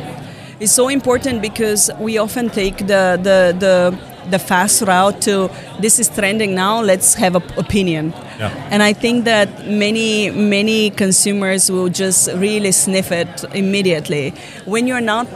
It's 0.60 0.72
so 0.72 0.90
important 0.90 1.42
because 1.42 1.92
we 2.00 2.18
often 2.18 2.50
take 2.50 2.78
the 2.78 3.20
the 3.22 3.56
the 3.60 4.13
the 4.32 4.40
fast 4.40 4.82
route 4.82 5.22
to 5.22 5.50
this 5.80 6.00
is 6.00 6.10
trending 6.10 6.54
now 6.56 6.82
let's 6.82 7.14
have 7.16 7.36
an 7.36 7.44
opinion 7.58 8.14
Yeah. 8.40 8.52
and 8.72 8.82
i 8.84 8.94
think 8.94 9.26
that 9.26 9.50
many 9.68 10.30
many 10.32 10.90
consumers 10.90 11.70
will 11.70 11.90
just 11.90 12.30
really 12.34 12.72
sniff 12.72 13.12
it 13.12 13.44
immediately 13.54 14.34
when 14.66 14.88
you're 14.88 15.02
not 15.16 15.28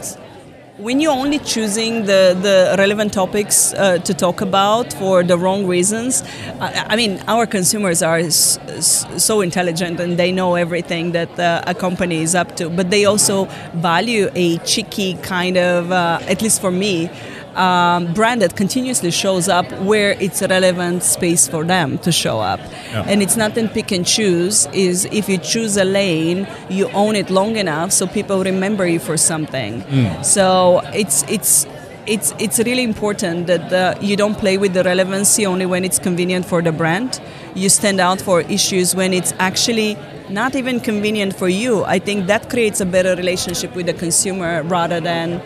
when 0.80 1.00
you're 1.00 1.12
only 1.24 1.40
choosing 1.40 2.04
the, 2.04 2.36
the 2.40 2.76
relevant 2.78 3.12
topics 3.12 3.74
uh, 3.74 3.98
to 3.98 4.14
talk 4.14 4.40
about 4.40 4.92
for 4.92 5.24
the 5.24 5.36
wrong 5.36 5.66
reasons, 5.66 6.22
I, 6.60 6.86
I 6.90 6.94
mean, 6.94 7.20
our 7.26 7.46
consumers 7.46 8.00
are 8.00 8.18
s- 8.18 8.58
s- 8.68 9.04
so 9.16 9.40
intelligent 9.40 9.98
and 9.98 10.16
they 10.16 10.30
know 10.30 10.54
everything 10.54 11.10
that 11.12 11.36
uh, 11.36 11.64
a 11.66 11.74
company 11.74 12.22
is 12.22 12.36
up 12.36 12.54
to, 12.58 12.70
but 12.70 12.90
they 12.90 13.06
also 13.06 13.46
value 13.74 14.30
a 14.36 14.58
cheeky 14.58 15.14
kind 15.14 15.56
of, 15.56 15.90
uh, 15.90 16.20
at 16.28 16.42
least 16.42 16.60
for 16.60 16.70
me, 16.70 17.10
um, 17.58 18.12
brand 18.14 18.40
that 18.42 18.56
continuously 18.56 19.10
shows 19.10 19.48
up 19.48 19.70
where 19.82 20.12
it's 20.12 20.40
a 20.42 20.48
relevant 20.48 21.02
space 21.02 21.48
for 21.48 21.64
them 21.64 21.98
to 21.98 22.12
show 22.12 22.38
up. 22.40 22.60
Yeah. 22.60 23.04
And 23.06 23.22
it's 23.22 23.36
not 23.36 23.56
in 23.58 23.68
pick 23.68 23.92
and 23.92 24.06
choose, 24.06 24.66
is 24.72 25.06
if 25.06 25.28
you 25.28 25.38
choose 25.38 25.76
a 25.76 25.84
lane, 25.84 26.46
you 26.70 26.88
own 26.90 27.16
it 27.16 27.30
long 27.30 27.56
enough 27.56 27.92
so 27.92 28.06
people 28.06 28.44
remember 28.44 28.86
you 28.86 29.00
for 29.00 29.16
something. 29.16 29.82
So 30.22 30.80
it's 30.94 31.24
it's 31.28 31.66
it's 32.06 32.32
it's 32.38 32.58
really 32.60 32.82
important 32.82 33.46
that 33.48 33.72
uh, 33.72 33.98
you 34.00 34.16
don't 34.16 34.36
play 34.36 34.56
with 34.56 34.72
the 34.72 34.82
relevancy 34.82 35.44
only 35.44 35.66
when 35.66 35.84
it's 35.84 35.98
convenient 35.98 36.46
for 36.46 36.62
the 36.62 36.72
brand. 36.72 37.20
You 37.54 37.68
stand 37.68 38.00
out 38.00 38.20
for 38.20 38.40
issues 38.42 38.94
when 38.94 39.12
it's 39.12 39.34
actually 39.38 39.96
not 40.30 40.54
even 40.54 40.80
convenient 40.80 41.34
for 41.34 41.48
you. 41.48 41.84
I 41.84 41.98
think 41.98 42.26
that 42.26 42.48
creates 42.50 42.80
a 42.80 42.86
better 42.86 43.14
relationship 43.16 43.74
with 43.74 43.86
the 43.86 43.94
consumer 43.94 44.62
rather 44.62 45.00
than 45.00 45.40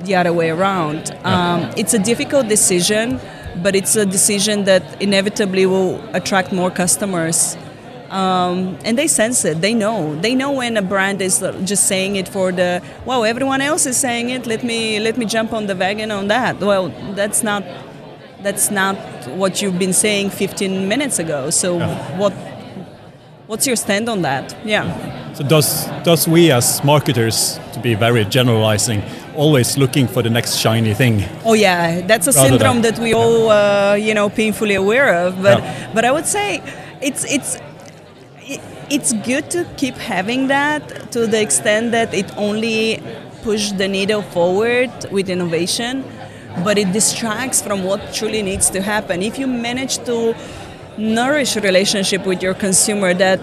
the 0.00 0.14
other 0.14 0.32
way 0.32 0.50
around. 0.50 1.10
Um, 1.24 1.70
it's 1.76 1.94
a 1.94 1.98
difficult 1.98 2.48
decision, 2.48 3.20
but 3.62 3.74
it's 3.74 3.96
a 3.96 4.06
decision 4.06 4.64
that 4.64 4.82
inevitably 5.02 5.66
will 5.66 6.00
attract 6.14 6.52
more 6.52 6.70
customers. 6.70 7.56
Um, 8.10 8.78
and 8.84 8.96
they 8.96 9.06
sense 9.06 9.44
it. 9.44 9.60
They 9.60 9.74
know. 9.74 10.14
They 10.16 10.34
know 10.34 10.52
when 10.52 10.76
a 10.76 10.82
brand 10.82 11.20
is 11.20 11.40
just 11.64 11.86
saying 11.86 12.16
it 12.16 12.26
for 12.26 12.52
the 12.52 12.82
wow. 13.04 13.22
Everyone 13.22 13.60
else 13.60 13.84
is 13.84 13.98
saying 13.98 14.30
it. 14.30 14.46
Let 14.46 14.64
me 14.64 14.98
let 14.98 15.18
me 15.18 15.26
jump 15.26 15.52
on 15.52 15.66
the 15.66 15.76
wagon 15.76 16.10
on 16.10 16.28
that. 16.28 16.58
Well, 16.58 16.88
that's 17.14 17.42
not 17.42 17.64
that's 18.42 18.70
not 18.70 18.96
what 19.36 19.60
you've 19.60 19.78
been 19.78 19.92
saying 19.92 20.30
15 20.30 20.88
minutes 20.88 21.18
ago. 21.18 21.50
So 21.50 21.78
what 22.16 22.32
what's 23.46 23.66
your 23.66 23.76
stand 23.76 24.08
on 24.08 24.22
that? 24.22 24.56
Yeah. 24.64 25.17
So 25.34 25.44
does 25.44 25.86
does 26.04 26.26
we 26.28 26.50
as 26.52 26.82
marketers, 26.84 27.60
to 27.72 27.80
be 27.80 27.94
very 27.94 28.24
generalizing, 28.24 29.02
always 29.36 29.78
looking 29.78 30.08
for 30.08 30.22
the 30.22 30.30
next 30.30 30.56
shiny 30.56 30.94
thing? 30.94 31.22
Oh 31.44 31.54
yeah, 31.54 32.00
that's 32.06 32.26
a 32.26 32.32
syndrome 32.32 32.82
than- 32.82 32.94
that 32.94 32.98
we 33.02 33.14
all 33.14 33.50
uh, 33.50 33.94
you 33.94 34.14
know 34.14 34.28
painfully 34.28 34.74
aware 34.74 35.14
of. 35.26 35.40
But 35.42 35.58
Yeah. 35.58 35.90
but 35.94 36.04
I 36.04 36.10
would 36.10 36.26
say 36.26 36.60
it's 37.00 37.24
it's 37.24 37.58
it's 38.90 39.12
good 39.12 39.50
to 39.50 39.64
keep 39.76 39.96
having 39.96 40.48
that 40.48 41.12
to 41.12 41.26
the 41.26 41.40
extent 41.40 41.92
that 41.92 42.12
it 42.14 42.26
only 42.36 43.00
pushes 43.42 43.74
the 43.74 43.86
needle 43.86 44.22
forward 44.22 44.90
with 45.12 45.28
innovation, 45.28 46.02
but 46.64 46.78
it 46.78 46.92
distracts 46.92 47.60
from 47.62 47.84
what 47.84 48.00
truly 48.12 48.42
needs 48.42 48.70
to 48.70 48.80
happen. 48.80 49.22
If 49.22 49.38
you 49.38 49.46
manage 49.46 49.98
to 50.06 50.34
nourish 50.96 51.54
a 51.56 51.60
relationship 51.60 52.26
with 52.26 52.42
your 52.42 52.54
consumer 52.54 53.14
that 53.14 53.40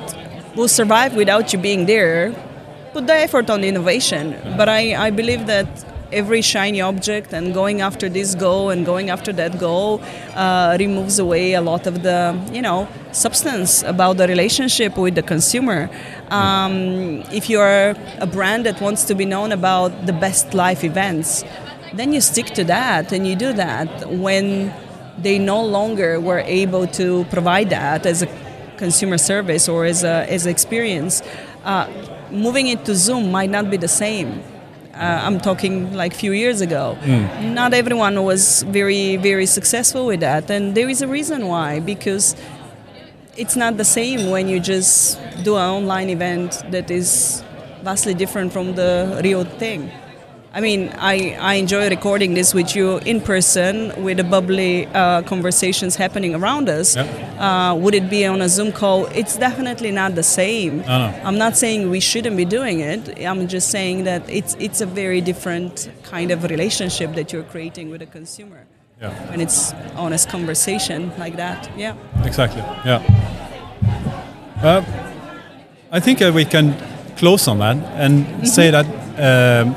will 0.56 0.68
survive 0.68 1.16
without 1.16 1.52
you 1.54 1.60
being 1.60 1.86
there, 1.86 2.34
put 2.94 3.08
the 3.08 3.14
effort 3.14 3.50
on 3.50 3.64
innovation. 3.64 4.36
But 4.58 4.70
I, 4.70 5.08
I 5.08 5.10
believe 5.10 5.48
that 5.48 5.68
every 6.12 6.42
shiny 6.42 6.82
object 6.82 7.34
and 7.34 7.54
going 7.54 7.82
after 7.82 8.08
this 8.08 8.36
goal 8.36 8.70
and 8.70 8.86
going 8.86 9.10
after 9.10 9.34
that 9.34 9.60
goal 9.60 10.02
uh, 10.36 10.78
removes 10.80 11.20
away 11.20 11.54
a 11.54 11.62
lot 11.62 11.88
of 11.88 12.04
the 12.04 12.40
you 12.54 12.62
know 12.62 12.88
substance 13.12 13.84
about 13.84 14.18
the 14.18 14.28
relationship 14.28 14.98
with 14.98 15.16
the 15.16 15.24
consumer. 15.24 15.90
Um, 16.30 17.24
if 17.32 17.50
you 17.50 17.60
are 17.60 17.96
a 18.20 18.28
brand 18.28 18.66
that 18.66 18.82
wants 18.82 19.04
to 19.06 19.16
be 19.16 19.26
known 19.26 19.52
about 19.52 20.06
the 20.06 20.14
best 20.14 20.54
life 20.54 20.84
events, 20.84 21.44
then 21.94 22.14
you 22.14 22.22
stick 22.22 22.48
to 22.48 22.64
that 22.66 23.12
and 23.12 23.28
you 23.28 23.36
do 23.36 23.54
that 23.54 24.10
when 24.10 24.74
they 25.18 25.40
no 25.40 25.64
longer 25.64 26.20
were 26.20 26.40
able 26.40 26.88
to 26.88 27.26
provide 27.26 27.70
that 27.70 28.06
as 28.06 28.22
a 28.22 28.45
consumer 28.78 29.18
service 29.18 29.68
or 29.70 29.86
as 29.86 30.04
a 30.04 30.26
as 30.30 30.46
experience. 30.46 31.22
Uh, 31.64 31.88
moving 32.32 32.68
it 32.68 32.86
to 32.86 32.96
Zoom 32.96 33.32
might 33.32 33.50
not 33.50 33.70
be 33.70 33.78
the 33.78 33.88
same. 33.88 34.42
Uh, 34.94 35.20
I'm 35.26 35.40
talking 35.42 35.94
like 35.94 36.14
a 36.14 36.18
few 36.18 36.32
years 36.32 36.62
ago. 36.62 36.98
Not 37.54 37.74
everyone 37.74 38.24
was 38.24 38.64
very 38.64 39.18
very 39.18 39.46
successful 39.46 40.06
with 40.06 40.22
that, 40.22 40.50
and 40.50 40.74
there 40.76 40.90
is 40.90 41.02
a 41.02 41.08
reason 41.08 41.48
why 41.48 41.80
because 41.80 42.36
it's 43.38 43.56
not 43.56 43.76
the 43.78 43.84
same 43.86 44.30
when 44.30 44.48
you 44.48 44.60
just 44.60 45.20
do 45.44 45.56
an 45.56 45.70
online 45.70 46.10
event 46.10 46.64
that 46.72 46.90
is 46.90 47.44
vastly 47.84 48.14
different 48.14 48.54
from 48.54 48.76
the 48.76 49.20
real 49.24 49.44
thing. 49.44 49.92
I 50.56 50.62
mean, 50.62 50.94
I, 50.98 51.36
I 51.38 51.56
enjoy 51.56 51.90
recording 51.90 52.34
this 52.34 52.54
with 52.54 52.78
you 52.78 53.00
in 53.00 53.20
person 53.20 53.92
with 54.02 54.16
the 54.16 54.24
bubbly 54.24 54.86
uh, 54.94 55.22
conversations 55.24 55.98
happening 55.98 56.34
around 56.34 56.70
us. 56.70 56.96
Uh, 56.96 57.76
would 57.78 57.94
it 57.94 58.10
be 58.10 58.26
on 58.26 58.42
a 58.42 58.48
Zoom 58.48 58.72
call? 58.72 59.08
It's 59.08 59.36
definitely 59.36 59.92
not 59.92 60.16
the 60.16 60.24
same. 60.24 60.78
No, 60.78 61.12
no. 61.12 61.22
I'm 61.26 61.38
not 61.38 61.58
saying 61.58 61.90
we 61.90 62.00
shouldn't 62.00 62.38
be 62.38 62.46
doing 62.46 62.80
it. 62.80 63.20
I'm 63.22 63.50
just 63.50 63.70
saying 63.70 64.06
that 64.06 64.24
it's, 64.30 64.56
it's 64.58 64.80
a 64.80 64.86
very 64.86 65.20
different 65.20 65.90
kind 66.04 66.32
of 66.32 66.46
relationship 66.46 67.16
that 67.16 67.34
you're 67.34 67.44
creating 67.44 67.90
with 67.90 68.02
a 68.02 68.06
consumer 68.06 68.66
Yeah, 69.02 69.12
when 69.30 69.42
it's 69.42 69.74
honest 69.98 70.30
conversation 70.30 71.12
like 71.18 71.36
that. 71.36 71.70
Yeah. 71.76 71.98
exactly. 72.24 72.62
Yeah. 72.86 73.04
Uh, 74.64 74.86
I 75.92 76.00
think 76.00 76.22
uh, 76.22 76.32
we 76.34 76.46
can 76.46 76.78
close 77.18 77.46
on 77.50 77.60
that 77.60 77.76
and 78.00 78.48
say 78.48 78.72
that 78.72 78.86
um, 79.20 79.76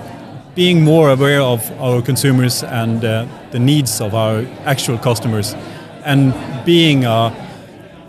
being 0.59 0.83
more 0.83 1.11
aware 1.11 1.41
of 1.41 1.71
our 1.81 2.03
consumers 2.03 2.65
and 2.65 3.05
uh, 3.05 3.25
the 3.53 3.61
needs 3.61 4.01
of 4.01 4.13
our 4.13 4.45
actual 4.65 4.99
customers, 4.99 5.55
and 6.05 6.35
being 6.65 7.05
a, 7.05 7.33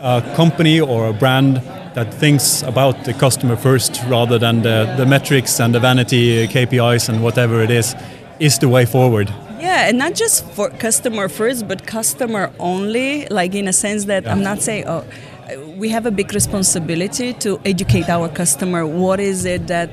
a 0.01 0.33
company 0.35 0.81
or 0.81 1.09
a 1.09 1.13
brand 1.13 1.57
that 1.93 2.11
thinks 2.11 2.63
about 2.63 3.05
the 3.05 3.13
customer 3.13 3.55
first 3.55 4.01
rather 4.07 4.39
than 4.39 4.63
the, 4.63 4.91
the 4.97 5.05
metrics 5.05 5.59
and 5.59 5.75
the 5.75 5.79
vanity 5.79 6.47
KPIs 6.47 7.07
and 7.07 7.23
whatever 7.23 7.61
it 7.61 7.69
is, 7.69 7.95
is 8.39 8.57
the 8.57 8.67
way 8.67 8.83
forward. 8.83 9.29
Yeah, 9.59 9.87
and 9.87 9.99
not 9.99 10.15
just 10.15 10.43
for 10.55 10.71
customer 10.71 11.29
first, 11.29 11.67
but 11.67 11.85
customer 11.85 12.51
only. 12.57 13.27
Like 13.27 13.53
in 13.53 13.67
a 13.67 13.73
sense 13.73 14.05
that 14.05 14.27
I'm 14.27 14.41
not 14.41 14.63
saying, 14.63 14.85
oh, 14.87 15.05
we 15.77 15.89
have 15.89 16.07
a 16.07 16.11
big 16.11 16.33
responsibility 16.33 17.33
to 17.33 17.61
educate 17.63 18.09
our 18.09 18.27
customer. 18.27 18.87
What 18.87 19.19
is 19.19 19.45
it 19.45 19.67
that, 19.67 19.89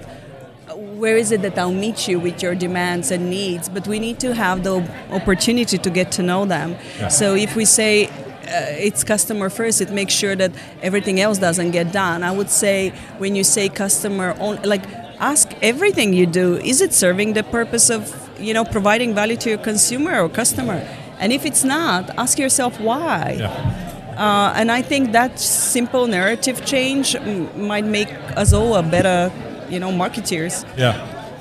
where 0.98 1.16
is 1.16 1.30
it 1.30 1.42
that 1.42 1.58
I'll 1.58 1.72
meet 1.72 2.08
you 2.08 2.18
with 2.18 2.42
your 2.42 2.54
demands 2.54 3.10
and 3.10 3.28
needs? 3.28 3.68
But 3.68 3.86
we 3.86 3.98
need 3.98 4.18
to 4.20 4.34
have 4.34 4.64
the 4.64 4.76
opportunity 5.10 5.78
to 5.78 5.90
get 5.90 6.10
to 6.12 6.22
know 6.22 6.44
them. 6.46 6.76
Yeah. 6.98 7.08
So 7.08 7.34
if 7.34 7.54
we 7.54 7.64
say 7.64 8.06
uh, 8.06 8.86
it's 8.88 9.04
customer 9.04 9.50
first, 9.50 9.80
it 9.80 9.90
makes 9.90 10.14
sure 10.14 10.34
that 10.36 10.52
everything 10.82 11.20
else 11.20 11.38
doesn't 11.38 11.72
get 11.72 11.92
done. 11.92 12.22
I 12.22 12.30
would 12.30 12.50
say 12.50 12.90
when 13.18 13.34
you 13.36 13.44
say 13.44 13.68
customer 13.68 14.34
only, 14.38 14.62
like 14.62 14.86
ask 15.18 15.52
everything 15.62 16.14
you 16.14 16.26
do, 16.26 16.56
is 16.56 16.80
it 16.80 16.94
serving 16.94 17.34
the 17.34 17.42
purpose 17.42 17.90
of 17.90 18.30
you 18.40 18.54
know 18.54 18.64
providing 18.64 19.14
value 19.14 19.36
to 19.36 19.48
your 19.50 19.58
consumer 19.58 20.20
or 20.20 20.28
customer? 20.28 20.86
And 21.18 21.32
if 21.32 21.44
it's 21.44 21.64
not, 21.64 22.10
ask 22.18 22.38
yourself 22.38 22.80
why. 22.80 23.36
Yeah. 23.38 23.86
Uh, 24.16 24.52
and 24.56 24.72
I 24.72 24.80
think 24.80 25.12
that 25.12 25.38
simple 25.38 26.06
narrative 26.06 26.64
change 26.64 27.12
mm, 27.12 27.54
might 27.56 27.84
make 27.84 28.08
us 28.36 28.52
all 28.54 28.74
a 28.76 28.82
better, 28.82 29.30
you 29.70 29.78
know, 29.80 29.90
marketeers. 29.90 30.64
Yeah, 30.76 30.94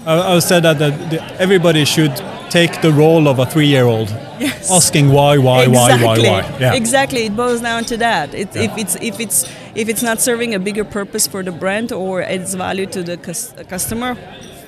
I, 0.06 0.36
I 0.36 0.40
said 0.40 0.64
that, 0.64 0.78
that 0.80 1.10
the, 1.12 1.24
everybody 1.42 1.86
should 1.86 2.16
take 2.50 2.82
the 2.82 2.92
role 2.92 3.28
of 3.28 3.40
a 3.40 3.46
three-year-old, 3.46 4.10
Yes. 4.40 4.70
asking 4.72 5.10
why, 5.12 5.38
why, 5.38 5.68
why, 5.68 5.90
why, 5.90 5.94
exactly. 5.94 6.30
why. 6.30 6.58
Yeah, 6.60 6.74
Exactly. 6.74 7.26
It 7.26 7.36
boils 7.36 7.62
down 7.62 7.84
to 7.86 7.98
that. 7.98 8.34
It, 8.34 8.50
Yeah. 8.56 8.64
If 8.64 8.78
it's 8.78 8.96
if 9.02 9.20
it's 9.20 9.50
if 9.76 9.88
it's 9.90 10.04
not 10.04 10.20
serving 10.22 10.54
a 10.56 10.60
bigger 10.60 10.84
purpose 10.84 11.26
for 11.28 11.42
the 11.44 11.52
brand 11.52 11.92
or 11.92 12.22
adds 12.22 12.54
value 12.56 12.86
to 12.88 13.02
the 13.04 13.18
cus- 13.18 13.54
customer, 13.70 14.16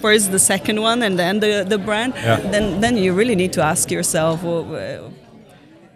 first 0.01 0.31
the 0.31 0.39
second 0.39 0.81
one 0.81 1.01
and 1.03 1.17
then 1.19 1.39
the, 1.39 1.65
the 1.67 1.77
brand, 1.77 2.13
Yeah. 2.15 2.39
then 2.51 2.79
then 2.81 2.97
you 2.97 3.13
really 3.13 3.35
need 3.35 3.53
to 3.53 3.61
ask 3.63 3.91
yourself, 3.91 4.41
well, 4.43 4.65
uh, 4.75 5.09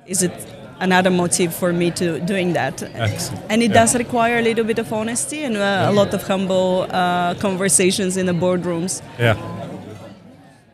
is 0.05 0.21
it 0.23 0.33
another 0.81 1.09
motive 1.11 1.53
for 1.53 1.71
me 1.73 1.91
to 1.91 2.19
doing 2.19 2.53
that? 2.53 2.83
Excellent. 2.95 3.43
And 3.49 3.61
it 3.63 3.69
Yeah. 3.71 3.81
does 3.81 3.95
require 3.95 4.37
a 4.39 4.41
little 4.41 4.65
bit 4.65 4.79
of 4.79 4.91
honesty 4.91 5.43
and 5.45 5.55
uh, 5.57 5.85
a 5.89 5.91
lot 5.91 6.13
of 6.13 6.23
humble 6.27 6.85
uh, 6.89 7.33
conversations 7.39 8.17
in 8.17 8.25
the 8.25 8.33
boardrooms. 8.33 9.01
yeah. 9.19 9.35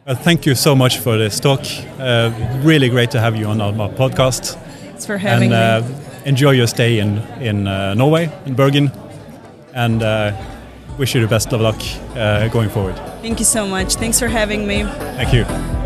Well, 0.08 0.16
thank 0.24 0.46
you 0.46 0.56
so 0.56 0.74
much 0.76 1.00
for 1.00 1.18
this 1.18 1.40
talk. 1.40 1.60
Uh, 2.00 2.32
really 2.64 2.90
great 2.90 3.12
to 3.12 3.20
have 3.20 3.36
you 3.36 3.46
on 3.48 3.60
our 3.62 3.74
podcast. 3.90 4.56
Thanks 4.86 5.06
for 5.06 5.18
having 5.18 5.52
and 5.54 5.84
uh, 5.84 5.88
me. 5.88 5.96
enjoy 6.26 6.52
your 6.52 6.68
stay 6.68 7.00
in 7.00 7.22
in 7.42 7.68
uh, 7.68 7.94
Norway, 7.94 8.30
in 8.46 8.56
Bergen, 8.56 8.90
and 9.74 10.02
uh, 10.02 10.32
wish 10.98 11.14
you 11.16 11.22
the 11.22 11.28
best 11.28 11.54
of 11.54 11.60
luck 11.62 11.76
uh, 12.16 12.48
going 12.54 12.70
forward. 12.70 12.96
Thank 13.22 13.40
you 13.40 13.46
so 13.46 13.68
much. 13.68 13.96
Thanks 13.96 14.18
for 14.20 14.30
having 14.30 14.66
me. 14.66 14.84
Thank 15.18 15.34
you. 15.34 15.77